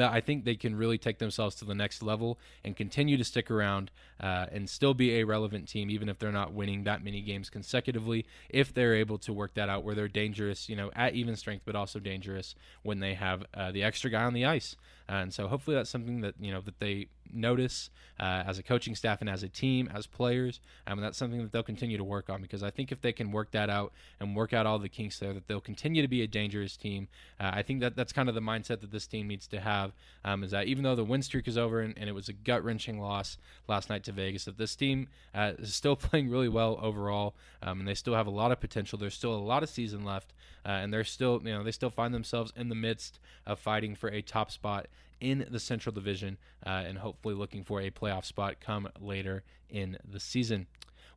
I 0.00 0.20
think 0.20 0.44
they 0.44 0.54
can 0.54 0.76
really 0.76 0.98
take 0.98 1.18
themselves 1.18 1.56
to 1.56 1.64
the 1.64 1.74
next 1.74 2.02
level 2.02 2.38
and 2.64 2.76
continue 2.76 3.16
to 3.16 3.24
stick 3.24 3.50
around 3.50 3.90
uh, 4.20 4.46
and 4.52 4.68
still 4.68 4.94
be 4.94 5.18
a 5.18 5.24
relevant 5.24 5.68
team, 5.68 5.90
even 5.90 6.08
if 6.08 6.18
they're 6.18 6.30
not 6.30 6.52
winning 6.52 6.84
that 6.84 7.02
many 7.02 7.20
games 7.20 7.50
consecutively. 7.50 8.26
If 8.48 8.72
they're 8.72 8.94
able 8.94 9.18
to 9.18 9.32
work 9.32 9.54
that 9.54 9.68
out, 9.68 9.84
where 9.84 9.94
they're 9.94 10.08
dangerous, 10.08 10.68
you 10.68 10.76
know, 10.76 10.90
at 10.94 11.14
even 11.14 11.37
strength, 11.37 11.62
but 11.64 11.74
also 11.74 11.98
dangerous 11.98 12.54
when 12.82 13.00
they 13.00 13.14
have 13.14 13.44
uh, 13.54 13.72
the 13.72 13.82
extra 13.82 14.11
guy 14.11 14.24
on 14.24 14.34
the 14.34 14.44
ice. 14.44 14.76
and 15.08 15.32
so, 15.32 15.48
hopefully, 15.48 15.76
that's 15.76 15.90
something 15.90 16.20
that 16.20 16.34
you 16.38 16.52
know 16.52 16.61
that 16.61 16.78
they 16.78 17.08
notice 17.32 17.90
uh, 18.20 18.42
as 18.46 18.58
a 18.58 18.62
coaching 18.62 18.94
staff 18.94 19.20
and 19.20 19.30
as 19.30 19.42
a 19.42 19.48
team, 19.48 19.88
as 19.94 20.06
players. 20.06 20.60
Um, 20.86 20.98
and 20.98 21.04
that's 21.04 21.16
something 21.16 21.40
that 21.42 21.52
they'll 21.52 21.62
continue 21.62 21.96
to 21.96 22.04
work 22.04 22.28
on 22.28 22.42
because 22.42 22.62
I 22.62 22.70
think 22.70 22.90
if 22.90 23.00
they 23.00 23.12
can 23.12 23.30
work 23.30 23.52
that 23.52 23.70
out 23.70 23.92
and 24.18 24.34
work 24.34 24.52
out 24.52 24.66
all 24.66 24.78
the 24.78 24.88
kinks 24.88 25.18
there, 25.18 25.32
that 25.32 25.46
they'll 25.46 25.60
continue 25.60 26.02
to 26.02 26.08
be 26.08 26.22
a 26.22 26.26
dangerous 26.26 26.76
team. 26.76 27.08
Uh, 27.38 27.50
I 27.54 27.62
think 27.62 27.80
that 27.80 27.96
that's 27.96 28.12
kind 28.12 28.28
of 28.28 28.34
the 28.34 28.40
mindset 28.40 28.80
that 28.80 28.90
this 28.90 29.06
team 29.06 29.28
needs 29.28 29.46
to 29.48 29.60
have. 29.60 29.92
Um, 30.24 30.42
is 30.42 30.50
that 30.50 30.66
even 30.66 30.82
though 30.82 30.96
the 30.96 31.04
win 31.04 31.22
streak 31.22 31.46
is 31.46 31.56
over 31.56 31.80
and, 31.80 31.96
and 31.96 32.08
it 32.08 32.12
was 32.12 32.28
a 32.28 32.32
gut 32.32 32.64
wrenching 32.64 33.00
loss 33.00 33.38
last 33.68 33.88
night 33.88 34.04
to 34.04 34.12
Vegas, 34.12 34.44
that 34.46 34.58
this 34.58 34.74
team 34.74 35.08
uh, 35.34 35.52
is 35.58 35.74
still 35.74 35.96
playing 36.08 36.30
really 36.30 36.48
well 36.48 36.78
overall, 36.82 37.34
um, 37.62 37.80
and 37.80 37.88
they 37.88 37.94
still 37.94 38.14
have 38.14 38.26
a 38.26 38.30
lot 38.30 38.50
of 38.50 38.60
potential. 38.60 38.98
There's 38.98 39.14
still 39.14 39.34
a 39.34 39.36
lot 39.36 39.62
of 39.62 39.68
season 39.68 40.04
left, 40.04 40.32
uh, 40.66 40.70
and 40.70 40.92
they're 40.92 41.04
still 41.04 41.40
you 41.44 41.52
know 41.52 41.62
they 41.62 41.70
still 41.70 41.90
find 41.90 42.12
themselves 42.12 42.52
in 42.56 42.68
the 42.68 42.74
midst 42.74 43.20
of 43.46 43.58
fighting 43.58 43.94
for 43.94 44.08
a 44.08 44.22
top 44.22 44.50
spot 44.50 44.86
in 45.20 45.46
the 45.50 45.61
Central 45.61 45.94
Division 45.94 46.38
uh, 46.66 46.85
and 46.87 46.98
hopefully 46.98 47.35
looking 47.35 47.64
for 47.64 47.81
a 47.81 47.90
playoff 47.90 48.24
spot 48.24 48.61
come 48.61 48.88
later 49.00 49.42
in 49.68 49.96
the 50.09 50.20
season. 50.20 50.66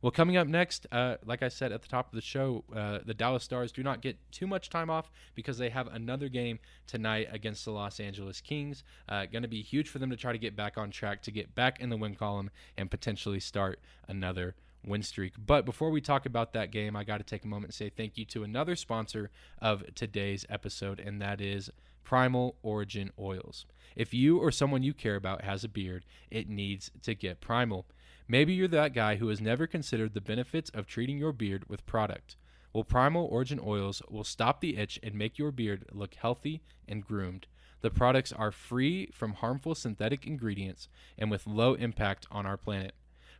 Well, 0.02 0.10
coming 0.10 0.36
up 0.36 0.48
next, 0.48 0.88
uh, 0.90 1.16
like 1.24 1.44
I 1.44 1.48
said 1.48 1.70
at 1.70 1.80
the 1.80 1.88
top 1.88 2.08
of 2.08 2.16
the 2.16 2.22
show, 2.22 2.64
uh, 2.74 2.98
the 3.04 3.14
Dallas 3.14 3.44
Stars 3.44 3.70
do 3.70 3.84
not 3.84 4.02
get 4.02 4.18
too 4.32 4.48
much 4.48 4.68
time 4.68 4.90
off 4.90 5.12
because 5.36 5.58
they 5.58 5.70
have 5.70 5.86
another 5.86 6.28
game 6.28 6.58
tonight 6.88 7.28
against 7.30 7.64
the 7.64 7.70
Los 7.70 8.00
Angeles 8.00 8.40
Kings. 8.40 8.82
Uh, 9.08 9.26
Going 9.26 9.42
to 9.42 9.48
be 9.48 9.62
huge 9.62 9.88
for 9.88 10.00
them 10.00 10.10
to 10.10 10.16
try 10.16 10.32
to 10.32 10.38
get 10.38 10.56
back 10.56 10.76
on 10.76 10.90
track, 10.90 11.22
to 11.22 11.30
get 11.30 11.54
back 11.54 11.80
in 11.80 11.88
the 11.88 11.96
win 11.96 12.16
column, 12.16 12.50
and 12.76 12.90
potentially 12.90 13.38
start 13.38 13.78
another 14.08 14.56
win 14.84 15.04
streak. 15.04 15.34
But 15.38 15.64
before 15.64 15.90
we 15.90 16.00
talk 16.00 16.26
about 16.26 16.52
that 16.54 16.72
game, 16.72 16.96
I 16.96 17.04
got 17.04 17.18
to 17.18 17.24
take 17.24 17.44
a 17.44 17.48
moment 17.48 17.66
and 17.66 17.74
say 17.74 17.88
thank 17.88 18.18
you 18.18 18.24
to 18.24 18.42
another 18.42 18.74
sponsor 18.74 19.30
of 19.60 19.84
today's 19.94 20.44
episode, 20.50 20.98
and 20.98 21.22
that 21.22 21.40
is 21.40 21.70
Primal 22.04 22.56
Origin 22.62 23.10
Oils. 23.18 23.66
If 23.94 24.14
you 24.14 24.38
or 24.38 24.50
someone 24.50 24.82
you 24.82 24.94
care 24.94 25.16
about 25.16 25.44
has 25.44 25.64
a 25.64 25.68
beard, 25.68 26.04
it 26.30 26.48
needs 26.48 26.90
to 27.02 27.14
get 27.14 27.40
primal. 27.40 27.86
Maybe 28.28 28.54
you're 28.54 28.68
that 28.68 28.94
guy 28.94 29.16
who 29.16 29.28
has 29.28 29.40
never 29.40 29.66
considered 29.66 30.14
the 30.14 30.20
benefits 30.20 30.70
of 30.70 30.86
treating 30.86 31.18
your 31.18 31.32
beard 31.32 31.68
with 31.68 31.86
product. 31.86 32.36
Well, 32.72 32.84
Primal 32.84 33.26
Origin 33.26 33.60
Oils 33.62 34.00
will 34.08 34.24
stop 34.24 34.60
the 34.60 34.78
itch 34.78 34.98
and 35.02 35.14
make 35.14 35.38
your 35.38 35.50
beard 35.50 35.84
look 35.92 36.14
healthy 36.14 36.62
and 36.88 37.04
groomed. 37.04 37.46
The 37.82 37.90
products 37.90 38.32
are 38.32 38.52
free 38.52 39.10
from 39.12 39.34
harmful 39.34 39.74
synthetic 39.74 40.26
ingredients 40.26 40.88
and 41.18 41.30
with 41.30 41.46
low 41.46 41.74
impact 41.74 42.26
on 42.30 42.46
our 42.46 42.56
planet. 42.56 42.94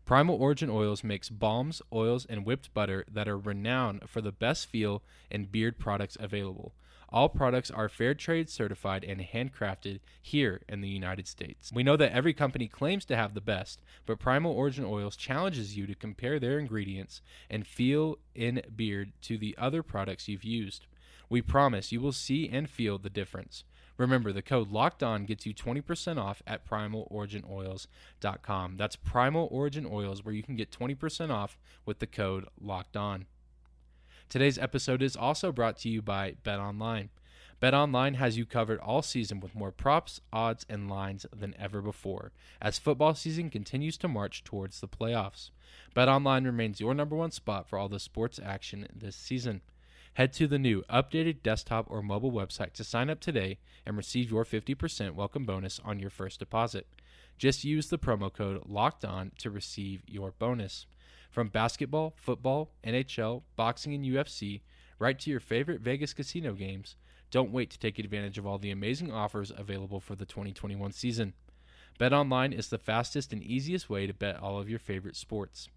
Primal 0.05 0.35
Origin 0.35 0.68
Oils 0.68 1.05
makes 1.05 1.31
balms, 1.31 1.81
oils, 1.92 2.27
and 2.27 2.44
whipped 2.44 2.75
butter 2.75 3.05
that 3.11 3.29
are 3.29 3.38
renowned 3.38 4.11
for 4.11 4.20
the 4.20 4.33
best 4.33 4.66
feel 4.66 5.03
and 5.31 5.51
beard 5.51 5.79
products 5.79 6.16
available. 6.18 6.75
All 7.12 7.29
products 7.29 7.70
are 7.70 7.90
fair 7.90 8.14
trade 8.14 8.48
certified 8.48 9.05
and 9.05 9.20
handcrafted 9.20 10.01
here 10.22 10.62
in 10.66 10.81
the 10.81 10.88
United 10.88 11.29
States. 11.29 11.70
We 11.70 11.83
know 11.83 11.98
that 11.98 12.12
every 12.12 12.33
company 12.33 12.68
claims 12.68 13.05
to 13.05 13.16
have 13.16 13.35
the 13.35 13.42
best, 13.42 13.83
but 14.07 14.18
Primal 14.18 14.53
Origin 14.53 14.87
Oils 14.87 15.14
challenges 15.14 15.77
you 15.77 15.87
to 15.87 15.94
compare 15.94 16.40
their 16.40 16.59
ingredients 16.59 17.20
and 17.51 17.66
feel 17.66 18.16
in 18.35 18.62
beard 18.75 19.12
to 19.22 19.37
the 19.37 19.55
other 19.59 19.83
products 19.83 20.27
you've 20.27 20.42
used. 20.42 20.87
We 21.29 21.42
promise 21.42 21.92
you 21.92 22.01
will 22.01 22.12
see 22.12 22.48
and 22.48 22.66
feel 22.68 22.96
the 22.96 23.11
difference. 23.11 23.64
Remember, 23.98 24.33
the 24.33 24.40
code 24.40 24.70
Locked 24.70 25.03
On 25.03 25.27
gets 25.27 25.44
you 25.44 25.53
20% 25.53 26.18
off 26.18 26.42
at 26.46 26.66
primaloriginoils.com. 26.66 28.77
That's 28.77 28.96
Primal 28.96 29.48
Origin 29.51 29.87
Oils, 29.90 30.25
where 30.25 30.35
you 30.35 30.42
can 30.42 30.57
get 30.57 30.70
20% 30.70 31.31
off 31.31 31.59
with 31.85 31.98
the 31.98 32.07
code 32.07 32.46
Locked 32.59 32.96
On. 32.96 33.27
Today's 34.33 34.57
episode 34.57 35.03
is 35.03 35.14
also 35.14 35.53
brought 35.53 35.77
to 35.81 35.90
you 35.90 36.01
by 36.01 36.37
Bet 36.42 36.59
Online. 36.59 37.11
Bet 37.61 37.75
Online 37.75 38.14
has 38.14 38.38
you 38.38 38.47
covered 38.47 38.81
all 38.81 39.03
season 39.03 39.40
with 39.40 39.55
more 39.55 39.71
props, 39.71 40.23
odds, 40.33 40.64
and 40.71 40.88
lines 40.88 41.27
than 41.38 41.55
ever 41.59 41.83
before 41.83 42.33
as 42.59 42.79
football 42.79 43.14
season 43.14 43.51
continues 43.51 43.99
to 43.99 44.09
march 44.09 44.42
towards 44.42 44.81
the 44.81 44.88
playoffs. 44.88 45.51
Bet 45.92 46.09
Online 46.09 46.45
remains 46.45 46.81
your 46.81 46.95
number 46.95 47.14
one 47.14 47.31
spot 47.31 47.68
for 47.68 47.79
all 47.79 47.90
the 47.90 48.01
sports 48.01 48.40
action 48.42 48.88
this 48.97 49.16
season. 49.16 49.61
Head 50.14 50.33
to 50.33 50.47
the 50.47 50.59
new 50.59 50.83
updated 50.88 51.42
desktop 51.42 51.85
or 51.90 52.03
mobile 52.03 52.33
website 52.33 52.73
to 52.73 52.85
sign 52.85 53.11
up 53.11 53.21
today 53.21 53.59
and 53.85 53.99
receive 53.99 54.31
your 54.31 54.47
50% 54.47 55.12
welcome 55.12 55.45
bonus 55.45 55.79
on 55.85 55.99
your 55.99 56.09
first 56.09 56.38
deposit. 56.38 56.87
Just 57.37 57.64
use 57.64 57.90
the 57.90 57.99
promo 57.99 58.33
code 58.33 58.62
LOCKED 58.66 59.05
ON 59.05 59.33
to 59.37 59.51
receive 59.51 60.01
your 60.07 60.33
bonus. 60.38 60.87
From 61.33 61.49
basketball, 61.49 62.12
football, 62.14 62.73
NHL, 62.85 63.40
boxing, 63.57 63.95
and 63.95 64.05
UFC, 64.05 64.61
right 64.99 65.18
to 65.18 65.31
your 65.31 65.40
favorite 65.40 65.81
Vegas 65.81 66.12
casino 66.12 66.53
games, 66.53 66.95
don't 67.31 67.51
wait 67.51 67.71
to 67.71 67.79
take 67.79 67.99
advantage 67.99 68.37
of 68.37 68.47
all 68.47 68.59
the 68.59 68.71
amazing 68.71 69.11
offers 69.11 69.51
available 69.57 69.99
for 69.99 70.14
the 70.14 70.27
2021 70.27 70.92
season. 70.92 71.33
BetOnline 71.99 72.53
is 72.57 72.68
the 72.68 72.77
fastest 72.77 73.33
and 73.33 73.42
easiest 73.42 73.88
way 73.88 74.07
to 74.07 74.12
bet 74.12 74.38
all 74.42 74.61
of 74.61 74.68
your 74.68 74.79
favorite 74.79 75.16
sports. 75.16 75.71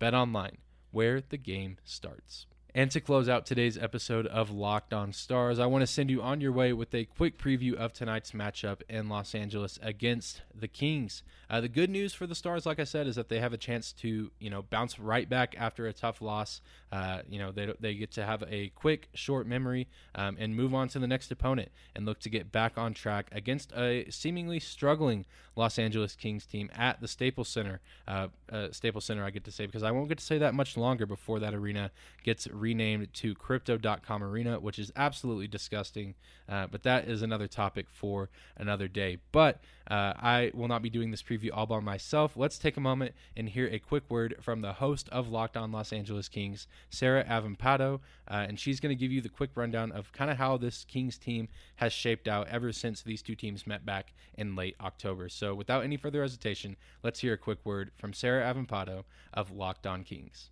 BetOnline, 0.00 0.56
where 0.92 1.20
the 1.20 1.36
game 1.36 1.76
starts. 1.84 2.46
And 2.74 2.90
to 2.92 3.02
close 3.02 3.28
out 3.28 3.44
today's 3.44 3.76
episode 3.76 4.26
of 4.28 4.50
Locked 4.50 4.94
On 4.94 5.12
Stars, 5.12 5.58
I 5.58 5.66
want 5.66 5.82
to 5.82 5.86
send 5.86 6.10
you 6.10 6.22
on 6.22 6.40
your 6.40 6.52
way 6.52 6.72
with 6.72 6.94
a 6.94 7.04
quick 7.04 7.36
preview 7.36 7.74
of 7.74 7.92
tonight's 7.92 8.32
matchup 8.32 8.80
in 8.88 9.10
Los 9.10 9.34
Angeles 9.34 9.78
against 9.82 10.40
the 10.58 10.68
Kings. 10.68 11.22
Uh, 11.50 11.60
the 11.60 11.68
good 11.68 11.90
news 11.90 12.14
for 12.14 12.26
the 12.26 12.34
Stars, 12.34 12.64
like 12.64 12.80
I 12.80 12.84
said, 12.84 13.06
is 13.06 13.16
that 13.16 13.28
they 13.28 13.40
have 13.40 13.52
a 13.52 13.58
chance 13.58 13.92
to, 14.00 14.30
you 14.40 14.48
know, 14.48 14.62
bounce 14.62 14.98
right 14.98 15.28
back 15.28 15.54
after 15.58 15.86
a 15.86 15.92
tough 15.92 16.22
loss. 16.22 16.62
Uh, 16.90 17.20
you 17.28 17.38
know, 17.38 17.52
they, 17.52 17.74
they 17.78 17.94
get 17.94 18.10
to 18.12 18.24
have 18.24 18.42
a 18.48 18.70
quick, 18.70 19.10
short 19.12 19.46
memory 19.46 19.86
um, 20.14 20.38
and 20.40 20.56
move 20.56 20.72
on 20.72 20.88
to 20.88 20.98
the 20.98 21.06
next 21.06 21.30
opponent 21.30 21.70
and 21.94 22.06
look 22.06 22.20
to 22.20 22.30
get 22.30 22.50
back 22.50 22.78
on 22.78 22.94
track 22.94 23.28
against 23.32 23.70
a 23.76 24.06
seemingly 24.08 24.58
struggling 24.58 25.26
Los 25.56 25.78
Angeles 25.78 26.16
Kings 26.16 26.46
team 26.46 26.70
at 26.74 27.02
the 27.02 27.08
Staples 27.08 27.48
Center. 27.48 27.80
Uh, 28.08 28.28
uh 28.50 28.68
Staples 28.70 29.04
Center, 29.04 29.22
I 29.22 29.28
get 29.28 29.44
to 29.44 29.52
say, 29.52 29.66
because 29.66 29.82
I 29.82 29.90
won't 29.90 30.08
get 30.08 30.16
to 30.18 30.24
say 30.24 30.38
that 30.38 30.54
much 30.54 30.78
longer 30.78 31.04
before 31.04 31.38
that 31.40 31.52
arena 31.52 31.90
gets 32.24 32.46
renamed 32.62 33.12
to 33.12 33.34
Crypto.com 33.34 34.22
Arena, 34.22 34.60
which 34.60 34.78
is 34.78 34.92
absolutely 34.96 35.48
disgusting. 35.48 36.14
Uh, 36.48 36.66
but 36.70 36.84
that 36.84 37.08
is 37.08 37.20
another 37.20 37.48
topic 37.48 37.86
for 37.90 38.30
another 38.56 38.88
day. 38.88 39.18
But 39.32 39.60
uh, 39.90 40.14
I 40.16 40.52
will 40.54 40.68
not 40.68 40.80
be 40.80 40.88
doing 40.88 41.10
this 41.10 41.22
preview 41.22 41.50
all 41.52 41.66
by 41.66 41.80
myself. 41.80 42.36
Let's 42.36 42.58
take 42.58 42.76
a 42.76 42.80
moment 42.80 43.14
and 43.36 43.48
hear 43.48 43.66
a 43.66 43.80
quick 43.80 44.04
word 44.08 44.36
from 44.40 44.60
the 44.60 44.74
host 44.74 45.08
of 45.10 45.28
Locked 45.28 45.56
On 45.56 45.72
Los 45.72 45.92
Angeles 45.92 46.28
Kings, 46.28 46.68
Sarah 46.88 47.24
Avampado, 47.24 48.00
uh, 48.28 48.46
and 48.48 48.58
she's 48.58 48.80
going 48.80 48.96
to 48.96 49.00
give 49.00 49.10
you 49.10 49.20
the 49.20 49.28
quick 49.28 49.50
rundown 49.56 49.90
of 49.90 50.12
kind 50.12 50.30
of 50.30 50.38
how 50.38 50.56
this 50.56 50.84
Kings 50.84 51.18
team 51.18 51.48
has 51.76 51.92
shaped 51.92 52.28
out 52.28 52.48
ever 52.48 52.72
since 52.72 53.02
these 53.02 53.22
two 53.22 53.34
teams 53.34 53.66
met 53.66 53.84
back 53.84 54.14
in 54.34 54.54
late 54.54 54.76
October. 54.80 55.28
So, 55.28 55.54
without 55.54 55.82
any 55.82 55.96
further 55.96 56.22
hesitation, 56.22 56.76
let's 57.02 57.20
hear 57.20 57.32
a 57.32 57.38
quick 57.38 57.58
word 57.64 57.90
from 57.98 58.12
Sarah 58.12 58.52
Avampado 58.54 59.02
of 59.34 59.50
Locked 59.50 59.86
On 59.86 60.04
Kings. 60.04 60.50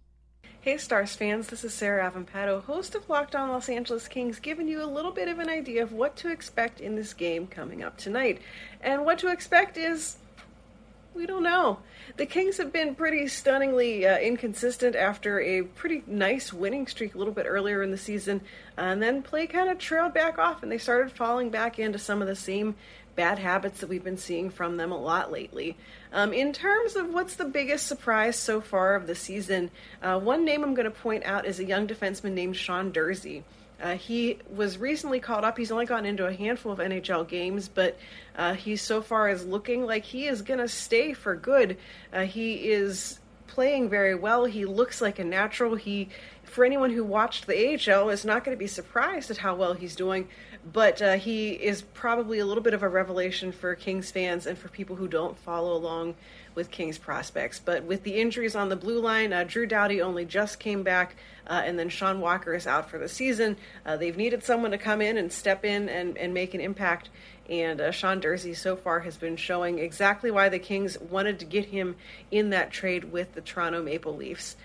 Hey 0.62 0.76
Stars 0.76 1.16
fans, 1.16 1.46
this 1.46 1.64
is 1.64 1.72
Sarah 1.72 2.12
Avampado, 2.12 2.62
host 2.62 2.94
of 2.94 3.08
Locked 3.08 3.34
On 3.34 3.48
Los 3.48 3.70
Angeles 3.70 4.06
Kings, 4.08 4.38
giving 4.38 4.68
you 4.68 4.82
a 4.82 4.84
little 4.84 5.10
bit 5.10 5.26
of 5.26 5.38
an 5.38 5.48
idea 5.48 5.82
of 5.82 5.90
what 5.90 6.16
to 6.16 6.30
expect 6.30 6.82
in 6.82 6.96
this 6.96 7.14
game 7.14 7.46
coming 7.46 7.82
up 7.82 7.96
tonight. 7.96 8.42
And 8.82 9.06
what 9.06 9.18
to 9.20 9.28
expect 9.28 9.78
is 9.78 10.18
we 11.14 11.26
don't 11.26 11.42
know. 11.42 11.78
The 12.16 12.26
Kings 12.26 12.56
have 12.58 12.72
been 12.72 12.94
pretty 12.94 13.28
stunningly 13.28 14.06
uh, 14.06 14.18
inconsistent 14.18 14.96
after 14.96 15.40
a 15.40 15.62
pretty 15.62 16.02
nice 16.06 16.52
winning 16.52 16.86
streak 16.86 17.14
a 17.14 17.18
little 17.18 17.32
bit 17.32 17.46
earlier 17.48 17.82
in 17.82 17.90
the 17.90 17.98
season, 17.98 18.40
and 18.76 19.02
then 19.02 19.22
play 19.22 19.46
kind 19.46 19.70
of 19.70 19.78
trailed 19.78 20.14
back 20.14 20.38
off, 20.38 20.62
and 20.62 20.70
they 20.70 20.78
started 20.78 21.12
falling 21.12 21.50
back 21.50 21.78
into 21.78 21.98
some 21.98 22.22
of 22.22 22.28
the 22.28 22.36
same 22.36 22.74
bad 23.16 23.38
habits 23.38 23.80
that 23.80 23.88
we've 23.88 24.04
been 24.04 24.16
seeing 24.16 24.50
from 24.50 24.76
them 24.76 24.92
a 24.92 24.96
lot 24.96 25.32
lately. 25.32 25.76
Um, 26.12 26.32
in 26.32 26.52
terms 26.52 26.96
of 26.96 27.12
what's 27.12 27.34
the 27.34 27.44
biggest 27.44 27.86
surprise 27.86 28.36
so 28.36 28.60
far 28.60 28.94
of 28.94 29.06
the 29.06 29.14
season, 29.14 29.70
uh, 30.02 30.18
one 30.18 30.44
name 30.44 30.62
I'm 30.62 30.74
going 30.74 30.90
to 30.90 30.90
point 30.90 31.24
out 31.24 31.44
is 31.44 31.58
a 31.58 31.64
young 31.64 31.86
defenseman 31.86 32.32
named 32.32 32.56
Sean 32.56 32.92
Durzi. 32.92 33.42
Uh, 33.80 33.96
he 33.96 34.38
was 34.54 34.78
recently 34.78 35.20
called 35.20 35.44
up. 35.44 35.56
He's 35.56 35.72
only 35.72 35.86
gotten 35.86 36.06
into 36.06 36.26
a 36.26 36.32
handful 36.32 36.72
of 36.72 36.78
NHL 36.78 37.26
games, 37.26 37.68
but 37.68 37.98
uh, 38.36 38.54
he 38.54 38.76
so 38.76 39.00
far 39.00 39.28
is 39.28 39.44
looking 39.46 39.86
like 39.86 40.04
he 40.04 40.26
is 40.26 40.42
going 40.42 40.60
to 40.60 40.68
stay 40.68 41.12
for 41.12 41.34
good. 41.34 41.78
Uh, 42.12 42.22
he 42.22 42.70
is 42.70 43.20
playing 43.46 43.88
very 43.88 44.14
well. 44.14 44.44
He 44.44 44.64
looks 44.64 45.00
like 45.00 45.18
a 45.18 45.24
natural. 45.24 45.74
He, 45.74 46.08
for 46.44 46.64
anyone 46.64 46.90
who 46.90 47.04
watched 47.04 47.46
the 47.46 47.74
AHL, 47.74 48.10
is 48.10 48.24
not 48.24 48.44
going 48.44 48.56
to 48.56 48.58
be 48.58 48.66
surprised 48.66 49.30
at 49.30 49.38
how 49.38 49.54
well 49.54 49.74
he's 49.74 49.96
doing 49.96 50.28
but 50.72 51.00
uh, 51.00 51.14
he 51.14 51.50
is 51.50 51.82
probably 51.82 52.38
a 52.38 52.46
little 52.46 52.62
bit 52.62 52.74
of 52.74 52.82
a 52.82 52.88
revelation 52.88 53.52
for 53.52 53.74
Kings 53.74 54.10
fans 54.10 54.46
and 54.46 54.58
for 54.58 54.68
people 54.68 54.96
who 54.96 55.08
don't 55.08 55.38
follow 55.38 55.74
along 55.74 56.14
with 56.54 56.70
Kings 56.70 56.98
prospects. 56.98 57.60
But 57.64 57.84
with 57.84 58.02
the 58.02 58.20
injuries 58.20 58.54
on 58.54 58.68
the 58.68 58.76
blue 58.76 59.00
line, 59.00 59.32
uh, 59.32 59.44
Drew 59.44 59.66
Doughty 59.66 60.02
only 60.02 60.24
just 60.24 60.58
came 60.58 60.82
back, 60.82 61.16
uh, 61.46 61.62
and 61.64 61.78
then 61.78 61.88
Sean 61.88 62.20
Walker 62.20 62.54
is 62.54 62.66
out 62.66 62.90
for 62.90 62.98
the 62.98 63.08
season. 63.08 63.56
Uh, 63.84 63.96
they've 63.96 64.16
needed 64.16 64.42
someone 64.42 64.70
to 64.70 64.78
come 64.78 65.00
in 65.00 65.16
and 65.16 65.32
step 65.32 65.64
in 65.64 65.88
and, 65.88 66.16
and 66.18 66.34
make 66.34 66.54
an 66.54 66.60
impact. 66.60 67.10
And 67.48 67.80
uh, 67.80 67.90
Sean 67.90 68.20
Durzi 68.20 68.56
so 68.56 68.76
far 68.76 69.00
has 69.00 69.16
been 69.16 69.36
showing 69.36 69.78
exactly 69.78 70.30
why 70.30 70.48
the 70.48 70.58
Kings 70.58 70.98
wanted 70.98 71.40
to 71.40 71.44
get 71.44 71.64
him 71.64 71.96
in 72.30 72.50
that 72.50 72.70
trade 72.70 73.10
with 73.10 73.34
the 73.34 73.40
Toronto 73.40 73.82
Maple 73.82 74.14
Leafs. 74.14 74.56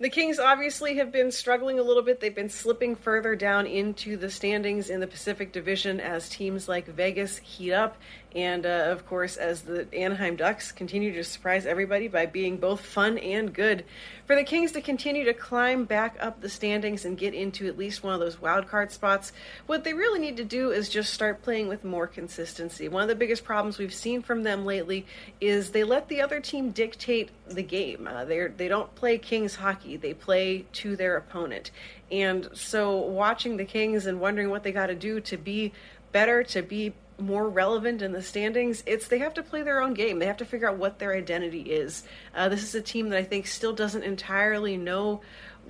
The 0.00 0.08
Kings 0.08 0.38
obviously 0.38 0.96
have 0.96 1.12
been 1.12 1.30
struggling 1.30 1.78
a 1.78 1.82
little 1.82 2.02
bit. 2.02 2.20
They've 2.20 2.34
been 2.34 2.48
slipping 2.48 2.96
further 2.96 3.36
down 3.36 3.66
into 3.66 4.16
the 4.16 4.30
standings 4.30 4.88
in 4.88 5.00
the 5.00 5.06
Pacific 5.06 5.52
Division 5.52 6.00
as 6.00 6.30
teams 6.30 6.70
like 6.70 6.86
Vegas 6.86 7.36
heat 7.36 7.74
up 7.74 7.98
and 8.34 8.64
uh, 8.64 8.86
of 8.88 9.06
course, 9.06 9.36
as 9.36 9.62
the 9.62 9.92
Anaheim 9.92 10.36
Ducks 10.36 10.70
continue 10.70 11.12
to 11.14 11.24
surprise 11.24 11.66
everybody 11.66 12.06
by 12.06 12.26
being 12.26 12.58
both 12.58 12.80
fun 12.80 13.18
and 13.18 13.52
good, 13.52 13.84
for 14.26 14.36
the 14.36 14.44
Kings 14.44 14.70
to 14.72 14.80
continue 14.80 15.24
to 15.24 15.34
climb 15.34 15.84
back 15.84 16.16
up 16.20 16.40
the 16.40 16.48
standings 16.48 17.04
and 17.04 17.18
get 17.18 17.34
into 17.34 17.66
at 17.66 17.76
least 17.76 18.04
one 18.04 18.14
of 18.14 18.20
those 18.20 18.40
wild 18.40 18.68
card 18.68 18.92
spots, 18.92 19.32
what 19.66 19.82
they 19.82 19.92
really 19.92 20.20
need 20.20 20.36
to 20.36 20.44
do 20.44 20.70
is 20.70 20.88
just 20.88 21.12
start 21.12 21.42
playing 21.42 21.66
with 21.66 21.82
more 21.82 22.06
consistency. 22.06 22.86
One 22.86 23.02
of 23.02 23.08
the 23.08 23.16
biggest 23.16 23.42
problems 23.42 23.78
we've 23.78 23.92
seen 23.92 24.22
from 24.22 24.44
them 24.44 24.64
lately 24.64 25.06
is 25.40 25.72
they 25.72 25.82
let 25.82 26.08
the 26.08 26.20
other 26.20 26.38
team 26.38 26.70
dictate 26.70 27.30
the 27.48 27.64
game. 27.64 28.06
Uh, 28.06 28.24
they 28.24 28.46
they 28.46 28.68
don't 28.68 28.94
play 28.94 29.18
Kings 29.18 29.56
hockey; 29.56 29.96
they 29.96 30.14
play 30.14 30.66
to 30.74 30.94
their 30.94 31.16
opponent. 31.16 31.72
And 32.12 32.48
so, 32.52 32.96
watching 32.96 33.56
the 33.56 33.64
Kings 33.64 34.06
and 34.06 34.20
wondering 34.20 34.50
what 34.50 34.62
they 34.62 34.72
got 34.72 34.86
to 34.86 34.94
do 34.94 35.20
to 35.22 35.36
be 35.36 35.72
better, 36.12 36.42
to 36.44 36.62
be 36.62 36.92
more 37.20 37.48
relevant 37.48 38.02
in 38.02 38.12
the 38.12 38.22
standings, 38.22 38.82
it's 38.86 39.08
they 39.08 39.18
have 39.18 39.34
to 39.34 39.42
play 39.42 39.62
their 39.62 39.80
own 39.82 39.94
game. 39.94 40.18
They 40.18 40.26
have 40.26 40.38
to 40.38 40.44
figure 40.44 40.68
out 40.68 40.76
what 40.76 40.98
their 40.98 41.14
identity 41.14 41.62
is. 41.62 42.02
Uh, 42.34 42.48
this 42.48 42.62
is 42.62 42.74
a 42.74 42.82
team 42.82 43.08
that 43.10 43.18
I 43.18 43.24
think 43.24 43.46
still 43.46 43.72
doesn't 43.72 44.02
entirely 44.02 44.76
know 44.76 45.20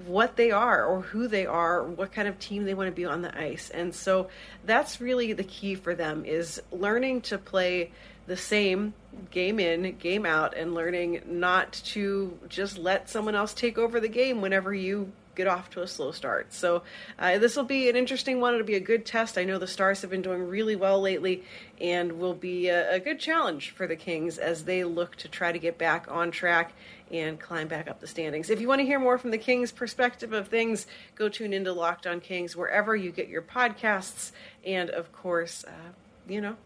what 0.06 0.36
they 0.36 0.50
are 0.50 0.84
or 0.84 1.02
who 1.02 1.28
they 1.28 1.46
are, 1.46 1.82
what 1.82 2.12
kind 2.12 2.28
of 2.28 2.38
team 2.38 2.64
they 2.64 2.74
want 2.74 2.88
to 2.88 2.92
be 2.92 3.04
on 3.04 3.22
the 3.22 3.38
ice. 3.38 3.70
And 3.70 3.94
so 3.94 4.28
that's 4.64 5.00
really 5.00 5.32
the 5.32 5.44
key 5.44 5.74
for 5.74 5.94
them 5.94 6.24
is 6.24 6.62
learning 6.70 7.22
to 7.22 7.38
play 7.38 7.92
the 8.26 8.36
same 8.36 8.94
game 9.30 9.58
in, 9.58 9.96
game 9.98 10.24
out, 10.24 10.56
and 10.56 10.74
learning 10.74 11.22
not 11.26 11.72
to 11.72 12.38
just 12.48 12.78
let 12.78 13.10
someone 13.10 13.34
else 13.34 13.52
take 13.52 13.76
over 13.76 13.98
the 14.00 14.08
game 14.08 14.40
whenever 14.40 14.72
you 14.72 15.10
get 15.40 15.48
off 15.48 15.70
to 15.70 15.82
a 15.82 15.86
slow 15.86 16.12
start. 16.12 16.52
So 16.52 16.82
uh, 17.18 17.38
this 17.38 17.56
will 17.56 17.64
be 17.64 17.88
an 17.88 17.96
interesting 17.96 18.40
one. 18.40 18.52
It'll 18.54 18.66
be 18.66 18.74
a 18.74 18.80
good 18.92 19.06
test. 19.06 19.38
I 19.38 19.44
know 19.44 19.58
the 19.58 19.66
Stars 19.66 20.02
have 20.02 20.10
been 20.10 20.20
doing 20.22 20.46
really 20.48 20.76
well 20.76 21.00
lately, 21.00 21.44
and 21.80 22.18
will 22.18 22.34
be 22.34 22.68
a, 22.68 22.96
a 22.96 23.00
good 23.00 23.18
challenge 23.18 23.70
for 23.70 23.86
the 23.86 23.96
Kings 23.96 24.36
as 24.36 24.64
they 24.64 24.84
look 24.84 25.16
to 25.16 25.28
try 25.28 25.50
to 25.50 25.58
get 25.58 25.78
back 25.78 26.06
on 26.10 26.30
track 26.30 26.72
and 27.10 27.40
climb 27.40 27.68
back 27.68 27.88
up 27.88 28.00
the 28.00 28.06
standings. 28.06 28.50
If 28.50 28.60
you 28.60 28.68
want 28.68 28.80
to 28.80 28.84
hear 28.84 28.98
more 28.98 29.18
from 29.18 29.30
the 29.30 29.38
Kings' 29.38 29.72
perspective 29.72 30.32
of 30.32 30.48
things, 30.48 30.86
go 31.14 31.28
tune 31.28 31.52
into 31.52 31.72
Locked 31.72 32.06
On 32.06 32.20
Kings 32.20 32.54
wherever 32.54 32.94
you 32.94 33.10
get 33.10 33.28
your 33.28 33.42
podcasts. 33.42 34.32
And 34.64 34.90
of 34.90 35.10
course, 35.12 35.64
uh, 35.64 35.92
you 36.28 36.40
know, 36.40 36.56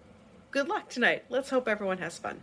good 0.51 0.69
luck 0.69 0.89
tonight. 0.89 1.25
Let's 1.29 1.51
hope 1.51 1.69
everyone 1.69 1.99
has 1.99 2.19
fun. 2.19 2.41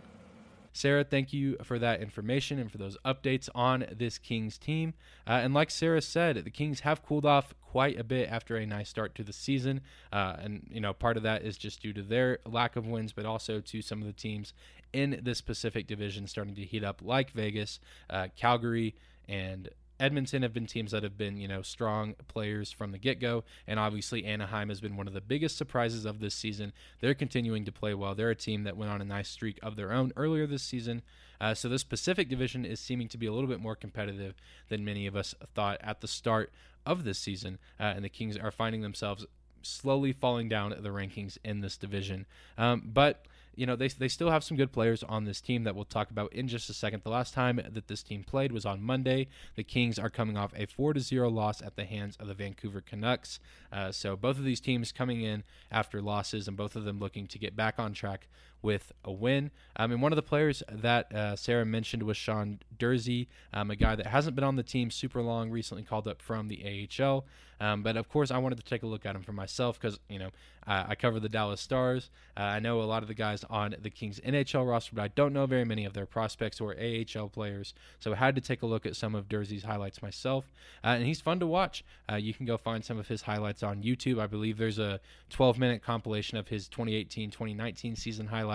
Sarah, 0.72 1.04
thank 1.04 1.32
you 1.32 1.56
for 1.62 1.78
that 1.78 2.00
information 2.00 2.58
and 2.58 2.70
for 2.70 2.78
those 2.78 2.96
updates 3.04 3.48
on 3.54 3.84
this 3.94 4.18
Kings 4.18 4.58
team. 4.58 4.94
Uh, 5.26 5.32
and 5.32 5.52
like 5.52 5.70
Sarah 5.70 6.00
said, 6.00 6.44
the 6.44 6.50
Kings 6.50 6.80
have 6.80 7.04
cooled 7.04 7.26
off 7.26 7.54
quite 7.60 7.98
a 7.98 8.04
bit 8.04 8.28
after 8.30 8.56
a 8.56 8.66
nice 8.66 8.88
start 8.88 9.14
to 9.16 9.24
the 9.24 9.32
season. 9.32 9.82
Uh, 10.12 10.36
and, 10.38 10.66
you 10.70 10.80
know, 10.80 10.92
part 10.92 11.16
of 11.16 11.22
that 11.24 11.42
is 11.42 11.56
just 11.56 11.82
due 11.82 11.92
to 11.92 12.02
their 12.02 12.38
lack 12.46 12.76
of 12.76 12.86
wins, 12.86 13.12
but 13.12 13.26
also 13.26 13.60
to 13.60 13.82
some 13.82 14.00
of 14.00 14.06
the 14.06 14.12
teams 14.12 14.54
in 14.92 15.20
this 15.22 15.40
Pacific 15.40 15.86
Division 15.86 16.26
starting 16.26 16.54
to 16.54 16.64
heat 16.64 16.84
up, 16.84 17.00
like 17.02 17.30
Vegas, 17.32 17.80
uh, 18.10 18.28
Calgary, 18.36 18.94
and 19.28 19.68
Edmonton 20.02 20.42
have 20.42 20.52
been 20.52 20.66
teams 20.66 20.90
that 20.90 21.04
have 21.04 21.16
been, 21.16 21.36
you 21.36 21.46
know, 21.46 21.62
strong 21.62 22.16
players 22.26 22.72
from 22.72 22.90
the 22.90 22.98
get 22.98 23.20
go. 23.20 23.44
And 23.68 23.78
obviously, 23.78 24.24
Anaheim 24.24 24.68
has 24.68 24.80
been 24.80 24.96
one 24.96 25.06
of 25.06 25.14
the 25.14 25.20
biggest 25.20 25.56
surprises 25.56 26.04
of 26.04 26.18
this 26.18 26.34
season. 26.34 26.72
They're 27.00 27.14
continuing 27.14 27.64
to 27.64 27.72
play 27.72 27.94
well. 27.94 28.16
They're 28.16 28.30
a 28.30 28.34
team 28.34 28.64
that 28.64 28.76
went 28.76 28.90
on 28.90 29.00
a 29.00 29.04
nice 29.04 29.28
streak 29.28 29.60
of 29.62 29.76
their 29.76 29.92
own 29.92 30.12
earlier 30.16 30.44
this 30.46 30.64
season. 30.64 31.02
Uh, 31.40 31.54
so, 31.54 31.68
this 31.68 31.84
Pacific 31.84 32.28
division 32.28 32.64
is 32.64 32.80
seeming 32.80 33.08
to 33.08 33.18
be 33.18 33.26
a 33.26 33.32
little 33.32 33.48
bit 33.48 33.60
more 33.60 33.76
competitive 33.76 34.34
than 34.68 34.84
many 34.84 35.06
of 35.06 35.14
us 35.14 35.36
thought 35.54 35.78
at 35.82 36.00
the 36.00 36.08
start 36.08 36.52
of 36.84 37.04
this 37.04 37.18
season. 37.18 37.60
Uh, 37.78 37.84
and 37.84 38.04
the 38.04 38.08
Kings 38.08 38.36
are 38.36 38.50
finding 38.50 38.82
themselves 38.82 39.24
slowly 39.62 40.12
falling 40.12 40.48
down 40.48 40.70
the 40.70 40.88
rankings 40.88 41.38
in 41.44 41.60
this 41.60 41.76
division. 41.76 42.26
Um, 42.58 42.90
but 42.92 43.24
you 43.54 43.66
know, 43.66 43.76
they, 43.76 43.88
they 43.88 44.08
still 44.08 44.30
have 44.30 44.42
some 44.44 44.56
good 44.56 44.72
players 44.72 45.02
on 45.02 45.24
this 45.24 45.40
team 45.40 45.64
that 45.64 45.74
we'll 45.74 45.84
talk 45.84 46.10
about 46.10 46.32
in 46.32 46.48
just 46.48 46.70
a 46.70 46.74
second. 46.74 47.02
The 47.02 47.10
last 47.10 47.34
time 47.34 47.56
that 47.56 47.88
this 47.88 48.02
team 48.02 48.24
played 48.24 48.52
was 48.52 48.64
on 48.64 48.82
Monday. 48.82 49.28
The 49.56 49.64
Kings 49.64 49.98
are 49.98 50.10
coming 50.10 50.36
off 50.36 50.52
a 50.56 50.66
4 50.66 50.94
to 50.94 51.00
0 51.00 51.28
loss 51.30 51.60
at 51.60 51.76
the 51.76 51.84
hands 51.84 52.16
of 52.18 52.28
the 52.28 52.34
Vancouver 52.34 52.80
Canucks. 52.80 53.40
Uh, 53.72 53.92
so 53.92 54.16
both 54.16 54.38
of 54.38 54.44
these 54.44 54.60
teams 54.60 54.92
coming 54.92 55.22
in 55.22 55.44
after 55.70 56.00
losses 56.00 56.48
and 56.48 56.56
both 56.56 56.76
of 56.76 56.84
them 56.84 56.98
looking 56.98 57.26
to 57.26 57.38
get 57.38 57.54
back 57.54 57.78
on 57.78 57.92
track 57.92 58.28
with 58.62 58.92
a 59.04 59.12
win. 59.12 59.50
Um, 59.76 59.92
and 59.92 60.00
one 60.00 60.12
of 60.12 60.16
the 60.16 60.22
players 60.22 60.62
that 60.70 61.12
uh, 61.12 61.36
Sarah 61.36 61.66
mentioned 61.66 62.04
was 62.04 62.16
Sean 62.16 62.60
Durzi, 62.78 63.26
um, 63.52 63.70
a 63.70 63.76
guy 63.76 63.96
that 63.96 64.06
hasn't 64.06 64.36
been 64.36 64.44
on 64.44 64.56
the 64.56 64.62
team 64.62 64.90
super 64.90 65.20
long, 65.20 65.50
recently 65.50 65.82
called 65.82 66.06
up 66.08 66.22
from 66.22 66.48
the 66.48 66.88
AHL. 67.00 67.24
Um, 67.62 67.84
but 67.84 67.96
of 67.96 68.08
course, 68.08 68.32
I 68.32 68.38
wanted 68.38 68.56
to 68.56 68.64
take 68.64 68.82
a 68.82 68.88
look 68.88 69.06
at 69.06 69.14
him 69.14 69.22
for 69.22 69.32
myself 69.32 69.80
because 69.80 70.00
you 70.08 70.18
know 70.18 70.30
I, 70.66 70.86
I, 70.88 70.94
cover 70.96 71.20
the 71.20 71.28
Dallas 71.28 71.60
Stars. 71.60 72.10
Uh, 72.36 72.40
I 72.40 72.58
know 72.58 72.82
a 72.82 72.84
lot 72.84 73.02
of 73.02 73.08
the 73.08 73.14
guys 73.14 73.44
on 73.48 73.76
the 73.80 73.88
Kings 73.88 74.18
NHL 74.18 74.68
roster, 74.68 74.96
but 74.96 75.02
I 75.02 75.08
don't 75.08 75.32
know 75.32 75.46
very 75.46 75.64
many 75.64 75.84
of 75.84 75.92
their 75.92 76.04
prospects 76.04 76.60
or 76.60 76.74
AHL 76.74 77.28
players. 77.28 77.72
So 78.00 78.14
I 78.14 78.16
had 78.16 78.34
to 78.34 78.40
take 78.40 78.62
a 78.62 78.66
look 78.66 78.84
at 78.84 78.96
some 78.96 79.14
of 79.14 79.28
Durzi's 79.28 79.62
highlights 79.62 80.02
myself, 80.02 80.52
uh, 80.82 80.88
and 80.88 81.06
he's 81.06 81.20
fun 81.20 81.38
to 81.38 81.46
watch. 81.46 81.84
Uh, 82.10 82.16
you 82.16 82.34
can 82.34 82.46
go 82.46 82.56
find 82.56 82.84
some 82.84 82.98
of 82.98 83.06
his 83.06 83.22
highlights 83.22 83.62
on 83.62 83.84
YouTube. 83.84 84.18
I 84.18 84.26
believe 84.26 84.58
there's 84.58 84.80
a 84.80 84.98
12 85.30 85.56
minute 85.56 85.84
compilation 85.84 86.38
of 86.38 86.48
his 86.48 86.68
2018-2019 86.68 87.96
season 87.96 88.26
highlights 88.26 88.51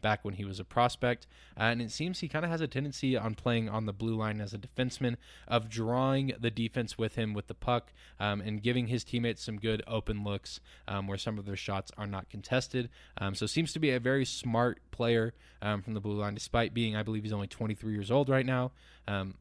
back 0.00 0.24
when 0.24 0.34
he 0.34 0.44
was 0.44 0.60
a 0.60 0.64
prospect, 0.64 1.26
uh, 1.56 1.64
and 1.64 1.82
it 1.82 1.90
seems 1.90 2.20
he 2.20 2.28
kind 2.28 2.44
of 2.44 2.50
has 2.50 2.60
a 2.60 2.66
tendency 2.66 3.16
on 3.16 3.34
playing 3.34 3.68
on 3.68 3.86
the 3.86 3.92
blue 3.92 4.14
line 4.14 4.40
as 4.40 4.52
a 4.52 4.58
defenseman 4.58 5.16
of 5.48 5.68
drawing 5.68 6.32
the 6.38 6.50
defense 6.50 6.96
with 6.96 7.14
him 7.14 7.34
with 7.34 7.46
the 7.46 7.54
puck. 7.54 7.92
Um, 8.20 8.40
and 8.40 8.62
giving 8.62 8.86
his 8.86 9.02
teammates 9.02 9.42
some 9.42 9.58
good 9.58 9.82
open 9.86 10.22
looks 10.22 10.60
um, 10.86 11.08
where 11.08 11.18
some 11.18 11.38
of 11.38 11.44
their 11.44 11.56
shots 11.56 11.90
are 11.98 12.06
not 12.06 12.28
contested. 12.30 12.88
Um, 13.18 13.34
so 13.34 13.46
seems 13.46 13.72
to 13.72 13.80
be 13.80 13.90
a 13.90 13.98
very 13.98 14.24
smart 14.24 14.80
player 14.92 15.34
um, 15.60 15.82
from 15.82 15.94
the 15.94 16.00
blue 16.00 16.20
line, 16.20 16.34
despite 16.34 16.72
being, 16.72 16.94
I 16.94 17.02
believe, 17.02 17.24
he's 17.24 17.32
only 17.32 17.46
23 17.48 17.92
years 17.92 18.10
old 18.10 18.28
right 18.28 18.46
now. 18.46 18.72
Um, 19.08 19.34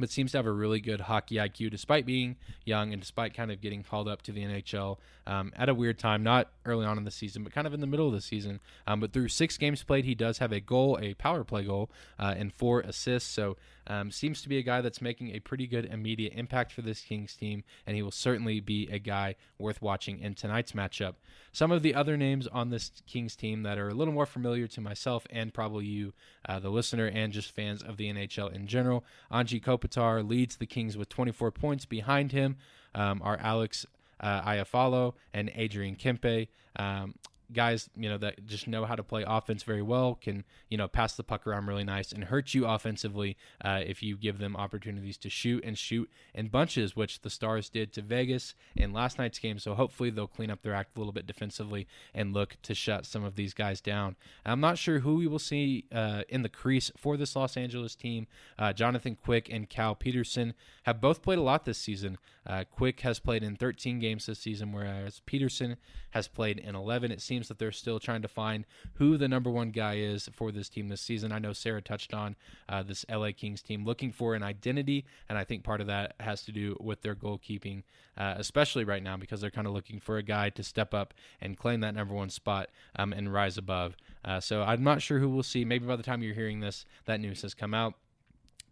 but 0.00 0.10
seems 0.10 0.32
to 0.32 0.38
have 0.38 0.46
a 0.46 0.52
really 0.52 0.80
good 0.80 1.02
hockey 1.02 1.36
IQ 1.36 1.70
despite 1.70 2.06
being 2.06 2.36
young 2.64 2.92
and 2.92 3.00
despite 3.00 3.34
kind 3.34 3.50
of 3.50 3.60
getting 3.60 3.82
called 3.82 4.08
up 4.08 4.22
to 4.22 4.32
the 4.32 4.42
NHL 4.42 4.98
um, 5.26 5.52
at 5.56 5.68
a 5.68 5.74
weird 5.74 5.98
time, 5.98 6.22
not 6.22 6.50
early 6.64 6.84
on 6.84 6.98
in 6.98 7.04
the 7.04 7.10
season, 7.10 7.44
but 7.44 7.52
kind 7.52 7.66
of 7.66 7.74
in 7.74 7.80
the 7.80 7.86
middle 7.86 8.06
of 8.06 8.12
the 8.12 8.20
season. 8.20 8.60
Um, 8.86 9.00
but 9.00 9.12
through 9.12 9.28
six 9.28 9.56
games 9.56 9.82
played, 9.82 10.04
he 10.04 10.14
does 10.14 10.38
have 10.38 10.52
a 10.52 10.60
goal, 10.60 10.98
a 11.00 11.14
power 11.14 11.44
play 11.44 11.64
goal, 11.64 11.90
uh, 12.18 12.34
and 12.36 12.52
four 12.52 12.80
assists. 12.80 13.30
So 13.30 13.56
um, 13.86 14.10
seems 14.10 14.42
to 14.42 14.48
be 14.48 14.58
a 14.58 14.62
guy 14.62 14.80
that's 14.80 15.00
making 15.00 15.34
a 15.34 15.40
pretty 15.40 15.66
good 15.66 15.86
immediate 15.86 16.32
impact 16.34 16.72
for 16.72 16.82
this 16.82 17.00
Kings 17.00 17.34
team, 17.34 17.64
and 17.86 17.96
he 17.96 18.02
will 18.02 18.10
certainly 18.10 18.60
be 18.60 18.88
a 18.90 18.98
guy 18.98 19.34
worth 19.58 19.82
watching 19.82 20.18
in 20.18 20.34
tonight's 20.34 20.72
matchup. 20.72 21.14
Some 21.52 21.72
of 21.72 21.82
the 21.82 21.94
other 21.94 22.16
names 22.16 22.46
on 22.46 22.70
this 22.70 22.90
Kings 23.06 23.36
team 23.36 23.62
that 23.62 23.78
are 23.78 23.88
a 23.88 23.94
little 23.94 24.14
more 24.14 24.26
familiar 24.26 24.66
to 24.68 24.80
myself 24.80 25.26
and 25.30 25.52
probably 25.52 25.86
you, 25.86 26.12
uh, 26.48 26.58
the 26.58 26.70
listener, 26.70 27.06
and 27.06 27.32
just 27.32 27.50
fans 27.50 27.82
of 27.82 27.96
the 27.96 28.12
NHL 28.12 28.52
in 28.52 28.66
general. 28.66 29.04
Anze 29.32 29.62
Kopitar 29.62 30.26
leads 30.26 30.56
the 30.56 30.66
Kings 30.66 30.96
with 30.96 31.08
24 31.08 31.50
points. 31.50 31.84
Behind 31.86 32.32
him 32.32 32.56
um, 32.94 33.20
are 33.24 33.38
Alex 33.40 33.86
uh, 34.20 34.42
Iafallo 34.42 35.14
and 35.32 35.50
Adrian 35.54 35.96
Kempe. 35.96 36.48
Um, 36.76 37.14
guys, 37.52 37.88
you 37.96 38.08
know, 38.08 38.18
that 38.18 38.46
just 38.46 38.66
know 38.66 38.84
how 38.84 38.94
to 38.94 39.02
play 39.02 39.24
offense 39.26 39.62
very 39.62 39.82
well, 39.82 40.14
can, 40.14 40.44
you 40.68 40.76
know, 40.76 40.88
pass 40.88 41.16
the 41.16 41.22
puck 41.22 41.46
around 41.46 41.66
really 41.66 41.84
nice 41.84 42.12
and 42.12 42.24
hurt 42.24 42.54
you 42.54 42.66
offensively 42.66 43.36
uh, 43.64 43.80
if 43.84 44.02
you 44.02 44.16
give 44.16 44.38
them 44.38 44.56
opportunities 44.56 45.16
to 45.18 45.30
shoot 45.30 45.64
and 45.64 45.78
shoot 45.78 46.10
in 46.34 46.48
bunches, 46.48 46.96
which 46.96 47.20
the 47.22 47.30
Stars 47.30 47.68
did 47.68 47.92
to 47.92 48.02
Vegas 48.02 48.54
in 48.74 48.92
last 48.92 49.18
night's 49.18 49.38
game. 49.38 49.58
So 49.58 49.74
hopefully 49.74 50.10
they'll 50.10 50.26
clean 50.26 50.50
up 50.50 50.62
their 50.62 50.74
act 50.74 50.96
a 50.96 51.00
little 51.00 51.12
bit 51.12 51.26
defensively 51.26 51.86
and 52.14 52.32
look 52.32 52.56
to 52.62 52.74
shut 52.74 53.06
some 53.06 53.24
of 53.24 53.36
these 53.36 53.54
guys 53.54 53.80
down. 53.80 54.16
I'm 54.44 54.60
not 54.60 54.78
sure 54.78 55.00
who 55.00 55.16
we 55.16 55.26
will 55.26 55.38
see 55.38 55.86
uh, 55.92 56.22
in 56.28 56.42
the 56.42 56.48
crease 56.48 56.90
for 56.96 57.16
this 57.16 57.36
Los 57.36 57.56
Angeles 57.56 57.94
team. 57.94 58.26
Uh, 58.58 58.72
Jonathan 58.72 59.16
Quick 59.16 59.48
and 59.50 59.68
Cal 59.68 59.94
Petersen 59.94 60.54
have 60.84 61.00
both 61.00 61.22
played 61.22 61.38
a 61.38 61.42
lot 61.42 61.64
this 61.64 61.78
season. 61.78 62.18
Uh, 62.50 62.64
Quick 62.68 63.02
has 63.02 63.20
played 63.20 63.44
in 63.44 63.54
13 63.54 64.00
games 64.00 64.26
this 64.26 64.40
season, 64.40 64.72
whereas 64.72 65.22
Petersen 65.24 65.76
has 66.10 66.26
played 66.26 66.58
in 66.58 66.74
11. 66.74 67.12
It 67.12 67.20
seems 67.20 67.46
that 67.46 67.60
they're 67.60 67.70
still 67.70 68.00
trying 68.00 68.22
to 68.22 68.28
find 68.28 68.66
who 68.94 69.16
the 69.16 69.28
number 69.28 69.48
one 69.48 69.70
guy 69.70 69.98
is 69.98 70.28
for 70.32 70.50
this 70.50 70.68
team 70.68 70.88
this 70.88 71.00
season. 71.00 71.30
I 71.30 71.38
know 71.38 71.52
Sarah 71.52 71.80
touched 71.80 72.12
on 72.12 72.34
uh, 72.68 72.82
this 72.82 73.06
LA 73.08 73.30
Kings 73.30 73.62
team 73.62 73.84
looking 73.84 74.10
for 74.10 74.34
an 74.34 74.42
identity, 74.42 75.06
and 75.28 75.38
I 75.38 75.44
think 75.44 75.62
part 75.62 75.80
of 75.80 75.86
that 75.86 76.14
has 76.18 76.42
to 76.42 76.50
do 76.50 76.76
with 76.80 77.02
their 77.02 77.14
goalkeeping, 77.14 77.84
uh, 78.18 78.34
especially 78.36 78.82
right 78.82 79.02
now 79.02 79.16
because 79.16 79.40
they're 79.40 79.52
kind 79.52 79.68
of 79.68 79.72
looking 79.72 80.00
for 80.00 80.16
a 80.18 80.22
guy 80.22 80.50
to 80.50 80.64
step 80.64 80.92
up 80.92 81.14
and 81.40 81.56
claim 81.56 81.78
that 81.82 81.94
number 81.94 82.14
one 82.14 82.30
spot 82.30 82.70
um, 82.96 83.12
and 83.12 83.32
rise 83.32 83.58
above. 83.58 83.96
Uh, 84.24 84.40
so 84.40 84.62
I'm 84.62 84.82
not 84.82 85.02
sure 85.02 85.20
who 85.20 85.28
we'll 85.28 85.44
see. 85.44 85.64
Maybe 85.64 85.86
by 85.86 85.94
the 85.94 86.02
time 86.02 86.20
you're 86.20 86.34
hearing 86.34 86.58
this, 86.58 86.84
that 87.04 87.20
news 87.20 87.42
has 87.42 87.54
come 87.54 87.74
out. 87.74 87.94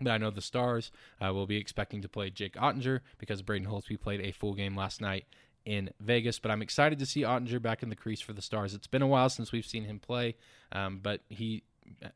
But 0.01 0.11
I 0.11 0.19
know 0.19 0.31
the 0.31 0.41
Stars 0.41 0.91
uh, 1.25 1.33
will 1.33 1.47
be 1.47 1.57
expecting 1.57 2.03
to 2.03 2.09
play 2.09 2.31
Jake 2.31 2.55
Oettinger 2.55 3.01
because 3.19 3.43
Braden 3.43 3.69
Holtby 3.69 4.01
played 4.01 4.21
a 4.21 4.33
full 4.33 4.55
game 4.55 4.77
last 4.77 5.01
night 5.01 5.27
in 5.65 5.91
Vegas. 6.01 6.39
But 6.39 6.51
I'm 6.51 6.63
excited 6.63 6.99
to 6.99 7.07
see 7.07 7.23
Oettinger 7.23 7.61
back 7.61 7.83
in 7.83 7.89
the 7.89 7.97
crease 7.97 8.21
for 8.21 8.33
the 8.33 8.43
Stars. 8.43 8.75
It's 8.75 8.87
been 8.87 9.03
a 9.03 9.07
while 9.07 9.29
since 9.29 9.53
we've 9.53 9.67
seen 9.67 9.85
him 9.85 9.99
play, 9.99 10.37
um, 10.73 11.01
but 11.03 11.21
he 11.29 11.63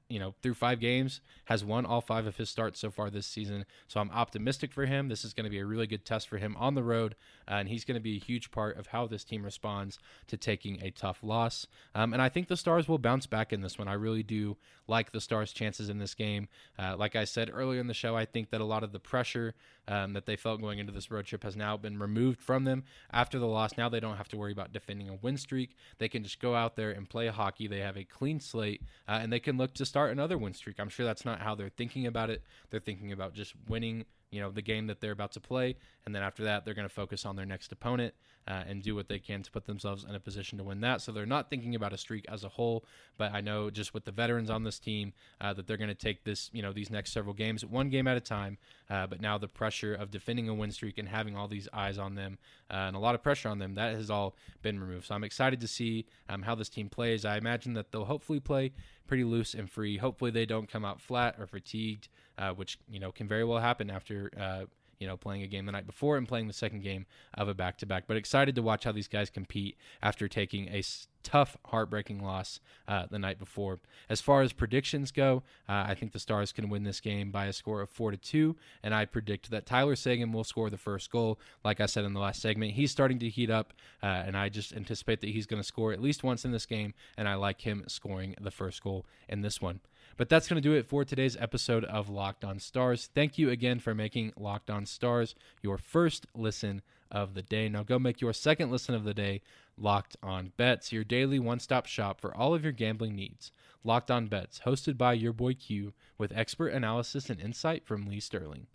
you 0.08 0.18
know, 0.18 0.34
through 0.42 0.54
five 0.54 0.80
games, 0.80 1.20
has 1.46 1.64
won 1.64 1.84
all 1.84 2.00
five 2.00 2.26
of 2.26 2.36
his 2.36 2.48
starts 2.48 2.80
so 2.80 2.90
far 2.90 3.10
this 3.10 3.26
season. 3.26 3.64
So 3.88 4.00
I'm 4.00 4.10
optimistic 4.10 4.72
for 4.72 4.86
him. 4.86 5.08
This 5.08 5.24
is 5.24 5.34
going 5.34 5.44
to 5.44 5.50
be 5.50 5.58
a 5.58 5.66
really 5.66 5.86
good 5.86 6.04
test 6.04 6.28
for 6.28 6.38
him 6.38 6.56
on 6.58 6.74
the 6.74 6.82
road, 6.82 7.14
uh, 7.48 7.54
and 7.54 7.68
he's 7.68 7.84
going 7.84 7.96
to 7.96 8.00
be 8.00 8.16
a 8.16 8.20
huge 8.20 8.50
part 8.50 8.78
of 8.78 8.88
how 8.88 9.06
this 9.06 9.24
team 9.24 9.44
responds 9.44 9.98
to 10.28 10.36
taking 10.36 10.82
a 10.82 10.90
tough 10.90 11.20
loss. 11.22 11.66
Um, 11.94 12.12
and 12.12 12.22
I 12.22 12.28
think 12.28 12.48
the 12.48 12.56
Stars 12.56 12.88
will 12.88 12.98
bounce 12.98 13.26
back 13.26 13.52
in 13.52 13.60
this 13.60 13.78
one. 13.78 13.88
I 13.88 13.94
really 13.94 14.22
do 14.22 14.56
like 14.86 15.12
the 15.12 15.20
Stars' 15.20 15.52
chances 15.52 15.88
in 15.88 15.98
this 15.98 16.14
game. 16.14 16.48
Uh, 16.78 16.96
like 16.96 17.16
I 17.16 17.24
said 17.24 17.50
earlier 17.52 17.80
in 17.80 17.86
the 17.86 17.94
show, 17.94 18.16
I 18.16 18.24
think 18.24 18.50
that 18.50 18.60
a 18.60 18.64
lot 18.64 18.82
of 18.82 18.92
the 18.92 19.00
pressure 19.00 19.54
um, 19.88 20.12
that 20.12 20.26
they 20.26 20.36
felt 20.36 20.60
going 20.60 20.78
into 20.78 20.92
this 20.92 21.10
road 21.10 21.26
trip 21.26 21.42
has 21.42 21.56
now 21.56 21.76
been 21.76 21.98
removed 21.98 22.40
from 22.40 22.64
them 22.64 22.84
after 23.12 23.38
the 23.38 23.46
loss. 23.46 23.76
Now 23.76 23.88
they 23.88 24.00
don't 24.00 24.16
have 24.16 24.28
to 24.28 24.36
worry 24.36 24.52
about 24.52 24.72
defending 24.72 25.08
a 25.08 25.14
win 25.14 25.36
streak. 25.36 25.76
They 25.98 26.08
can 26.08 26.22
just 26.22 26.40
go 26.40 26.54
out 26.54 26.76
there 26.76 26.90
and 26.90 27.08
play 27.08 27.26
hockey. 27.28 27.66
They 27.66 27.80
have 27.80 27.96
a 27.96 28.04
clean 28.04 28.40
slate, 28.40 28.82
uh, 29.08 29.18
and 29.22 29.32
they 29.32 29.40
can 29.40 29.56
look 29.62 29.74
to 29.74 29.86
start 29.86 30.10
another 30.10 30.36
win 30.36 30.54
streak. 30.54 30.80
I'm 30.80 30.88
sure 30.88 31.06
that's 31.06 31.24
not 31.24 31.40
how 31.40 31.54
they're 31.54 31.68
thinking 31.68 32.06
about 32.06 32.30
it. 32.30 32.42
They're 32.70 32.80
thinking 32.80 33.12
about 33.12 33.32
just 33.32 33.54
winning 33.68 34.04
you 34.32 34.40
know 34.40 34.50
the 34.50 34.62
game 34.62 34.88
that 34.88 35.00
they're 35.00 35.12
about 35.12 35.30
to 35.30 35.40
play 35.40 35.76
and 36.04 36.14
then 36.14 36.22
after 36.22 36.42
that 36.42 36.64
they're 36.64 36.74
going 36.74 36.88
to 36.88 36.92
focus 36.92 37.24
on 37.24 37.36
their 37.36 37.46
next 37.46 37.70
opponent 37.70 38.14
uh, 38.48 38.64
and 38.66 38.82
do 38.82 38.96
what 38.96 39.06
they 39.06 39.20
can 39.20 39.42
to 39.42 39.52
put 39.52 39.66
themselves 39.66 40.04
in 40.08 40.16
a 40.16 40.20
position 40.20 40.58
to 40.58 40.64
win 40.64 40.80
that 40.80 41.00
so 41.00 41.12
they're 41.12 41.26
not 41.26 41.48
thinking 41.48 41.76
about 41.76 41.92
a 41.92 41.98
streak 41.98 42.24
as 42.28 42.42
a 42.42 42.48
whole 42.48 42.84
but 43.18 43.32
i 43.32 43.40
know 43.40 43.70
just 43.70 43.94
with 43.94 44.04
the 44.04 44.10
veterans 44.10 44.50
on 44.50 44.64
this 44.64 44.78
team 44.78 45.12
uh, 45.40 45.52
that 45.52 45.66
they're 45.66 45.76
going 45.76 45.88
to 45.88 45.94
take 45.94 46.24
this 46.24 46.50
you 46.52 46.62
know 46.62 46.72
these 46.72 46.90
next 46.90 47.12
several 47.12 47.34
games 47.34 47.64
one 47.64 47.90
game 47.90 48.08
at 48.08 48.16
a 48.16 48.20
time 48.20 48.56
uh, 48.90 49.06
but 49.06 49.20
now 49.20 49.38
the 49.38 49.46
pressure 49.46 49.94
of 49.94 50.10
defending 50.10 50.48
a 50.48 50.54
win 50.54 50.72
streak 50.72 50.98
and 50.98 51.08
having 51.08 51.36
all 51.36 51.46
these 51.46 51.68
eyes 51.72 51.98
on 51.98 52.14
them 52.14 52.38
uh, 52.70 52.74
and 52.74 52.96
a 52.96 52.98
lot 52.98 53.14
of 53.14 53.22
pressure 53.22 53.48
on 53.48 53.58
them 53.58 53.74
that 53.74 53.94
has 53.94 54.10
all 54.10 54.34
been 54.62 54.80
removed 54.80 55.06
so 55.06 55.14
i'm 55.14 55.24
excited 55.24 55.60
to 55.60 55.68
see 55.68 56.06
um, 56.30 56.42
how 56.42 56.54
this 56.54 56.70
team 56.70 56.88
plays 56.88 57.24
i 57.26 57.36
imagine 57.36 57.74
that 57.74 57.92
they'll 57.92 58.06
hopefully 58.06 58.40
play 58.40 58.72
pretty 59.06 59.24
loose 59.24 59.54
and 59.54 59.70
free 59.70 59.96
hopefully 59.98 60.30
they 60.30 60.46
don't 60.46 60.70
come 60.70 60.84
out 60.84 61.00
flat 61.00 61.34
or 61.38 61.46
fatigued 61.46 62.08
uh, 62.38 62.52
which 62.52 62.78
you 62.90 62.98
know 62.98 63.12
can 63.12 63.28
very 63.28 63.44
well 63.44 63.58
happen 63.58 63.90
after 63.90 64.30
uh, 64.38 64.64
you 64.98 65.06
know 65.06 65.16
playing 65.16 65.42
a 65.42 65.46
game 65.46 65.66
the 65.66 65.72
night 65.72 65.86
before 65.86 66.16
and 66.16 66.28
playing 66.28 66.46
the 66.46 66.52
second 66.52 66.82
game 66.82 67.06
of 67.34 67.48
a 67.48 67.54
back 67.54 67.76
to 67.78 67.86
back. 67.86 68.04
But 68.06 68.16
excited 68.16 68.54
to 68.54 68.62
watch 68.62 68.84
how 68.84 68.92
these 68.92 69.08
guys 69.08 69.30
compete 69.30 69.76
after 70.00 70.28
taking 70.28 70.68
a 70.68 70.82
tough, 71.22 71.56
heartbreaking 71.66 72.22
loss 72.22 72.60
uh, 72.88 73.06
the 73.10 73.18
night 73.18 73.38
before. 73.38 73.80
As 74.08 74.20
far 74.20 74.42
as 74.42 74.52
predictions 74.52 75.10
go, 75.10 75.42
uh, 75.68 75.84
I 75.88 75.94
think 75.94 76.12
the 76.12 76.18
Stars 76.18 76.52
can 76.52 76.68
win 76.68 76.84
this 76.84 77.00
game 77.00 77.30
by 77.30 77.46
a 77.46 77.52
score 77.52 77.80
of 77.80 77.90
four 77.90 78.10
to 78.10 78.16
two, 78.16 78.56
and 78.82 78.94
I 78.94 79.04
predict 79.04 79.50
that 79.50 79.66
Tyler 79.66 79.96
Seguin 79.96 80.32
will 80.32 80.44
score 80.44 80.70
the 80.70 80.78
first 80.78 81.10
goal. 81.10 81.38
Like 81.64 81.80
I 81.80 81.86
said 81.86 82.04
in 82.04 82.14
the 82.14 82.20
last 82.20 82.40
segment, 82.42 82.72
he's 82.72 82.90
starting 82.90 83.18
to 83.20 83.28
heat 83.28 83.50
up, 83.50 83.72
uh, 84.02 84.06
and 84.06 84.36
I 84.36 84.48
just 84.48 84.74
anticipate 84.74 85.20
that 85.20 85.30
he's 85.30 85.46
going 85.46 85.60
to 85.62 85.66
score 85.66 85.92
at 85.92 86.02
least 86.02 86.24
once 86.24 86.44
in 86.44 86.52
this 86.52 86.66
game, 86.66 86.94
and 87.16 87.28
I 87.28 87.34
like 87.34 87.62
him 87.62 87.84
scoring 87.86 88.34
the 88.40 88.50
first 88.50 88.82
goal 88.82 89.06
in 89.28 89.42
this 89.42 89.60
one. 89.60 89.80
But 90.16 90.28
that's 90.28 90.48
going 90.48 90.60
to 90.60 90.68
do 90.68 90.74
it 90.74 90.86
for 90.86 91.04
today's 91.04 91.36
episode 91.36 91.84
of 91.84 92.08
Locked 92.08 92.44
On 92.44 92.58
Stars. 92.58 93.08
Thank 93.14 93.38
you 93.38 93.50
again 93.50 93.78
for 93.78 93.94
making 93.94 94.32
Locked 94.36 94.70
On 94.70 94.84
Stars 94.84 95.34
your 95.62 95.78
first 95.78 96.26
listen 96.34 96.82
of 97.12 97.34
the 97.34 97.42
day. 97.42 97.68
Now 97.68 97.84
go 97.84 97.98
make 97.98 98.20
your 98.20 98.32
second 98.32 98.72
listen 98.72 98.94
of 98.94 99.04
the 99.04 99.14
day 99.14 99.42
Locked 99.78 100.16
On 100.22 100.52
Bets, 100.56 100.92
your 100.92 101.04
daily 101.04 101.38
one 101.38 101.60
stop 101.60 101.86
shop 101.86 102.20
for 102.20 102.36
all 102.36 102.54
of 102.54 102.64
your 102.64 102.72
gambling 102.72 103.14
needs. 103.14 103.52
Locked 103.84 104.10
On 104.10 104.26
Bets, 104.26 104.62
hosted 104.66 104.98
by 104.98 105.12
your 105.12 105.32
boy 105.32 105.54
Q, 105.54 105.92
with 106.18 106.36
expert 106.36 106.68
analysis 106.68 107.30
and 107.30 107.40
insight 107.40 107.86
from 107.86 108.06
Lee 108.06 108.20
Sterling. 108.20 108.66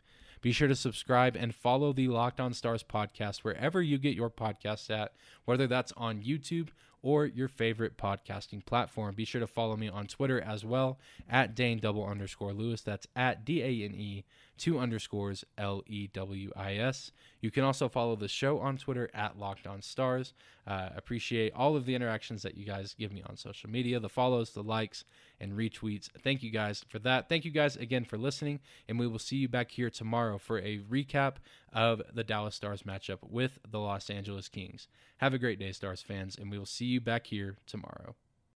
Be 0.42 0.52
sure 0.52 0.68
to 0.68 0.76
subscribe 0.76 1.36
and 1.36 1.54
follow 1.54 1.94
the 1.94 2.08
Locked 2.08 2.40
On 2.40 2.54
Stars 2.54 2.84
podcast 2.84 3.40
wherever 3.40 3.82
you 3.82 3.98
get 3.98 4.16
your 4.16 4.30
podcasts 4.30 4.90
at, 4.90 5.14
whether 5.46 5.66
that's 5.68 5.94
on 5.98 6.22
YouTube 6.22 6.70
or 7.08 7.26
your 7.26 7.48
favorite 7.48 7.98
podcasting 7.98 8.66
platform. 8.66 9.16
Be 9.16 9.24
sure 9.24 9.40
to 9.40 9.48
follow 9.48 9.78
me 9.78 9.88
on 9.88 10.08
Twitter 10.08 10.42
as 10.42 10.66
well 10.66 11.00
at 11.30 11.56
Dane 11.56 11.80
double 11.80 12.06
underscore 12.06 12.52
Lewis. 12.52 12.82
That's 12.82 13.08
at 13.16 13.46
D 13.46 13.62
A 13.62 13.86
N 13.86 13.96
E 13.96 14.26
two 14.58 14.78
underscores 14.78 15.46
L 15.58 15.84
E 15.88 16.08
W 16.12 16.52
I 16.58 16.76
S. 16.76 17.14
You 17.40 17.50
can 17.50 17.64
also 17.64 17.88
follow 17.88 18.18
the 18.18 18.28
show 18.28 18.60
on 18.60 18.76
Twitter 18.76 19.10
at 19.14 19.40
Locked 19.40 19.68
On 19.68 19.82
Stars. 19.82 20.34
Uh, 20.68 20.90
appreciate 20.98 21.54
all 21.56 21.78
of 21.78 21.86
the 21.86 21.96
interactions 21.96 22.42
that 22.44 22.58
you 22.58 22.66
guys 22.66 22.94
give 22.94 23.14
me 23.14 23.24
on 23.26 23.38
social 23.38 23.70
media, 23.70 24.02
the 24.02 24.10
follows, 24.10 24.52
the 24.52 24.64
likes, 24.64 25.06
and 25.40 25.54
retweets. 25.54 26.10
Thank 26.24 26.44
you 26.44 26.52
guys 26.52 26.84
for 26.88 27.00
that. 27.00 27.30
Thank 27.30 27.46
you 27.46 27.52
guys 27.52 27.76
again 27.76 28.06
for 28.06 28.18
listening, 28.18 28.60
and 28.88 29.00
we 29.00 29.08
will 29.08 29.20
see 29.20 29.38
you 29.38 29.48
back 29.48 29.72
here 29.72 29.90
tomorrow 29.90 30.38
for 30.38 30.60
a 30.60 30.80
recap 30.80 31.36
of 31.74 32.02
the 32.14 32.24
Dallas 32.24 32.56
Stars 32.56 32.84
matchup 32.84 33.20
with 33.22 33.60
the 33.70 33.80
Los 33.80 34.10
Angeles 34.10 34.50
Kings. 34.50 34.88
Have 35.18 35.34
a 35.34 35.40
great 35.40 35.60
day, 35.60 35.72
Stars 35.72 36.02
fans, 36.02 36.38
and 36.38 36.52
we 36.52 36.58
will 36.58 36.66
see 36.66 36.86
you 36.86 37.02
back 37.02 37.28
here 37.28 37.58
tomorrow. 37.66 38.16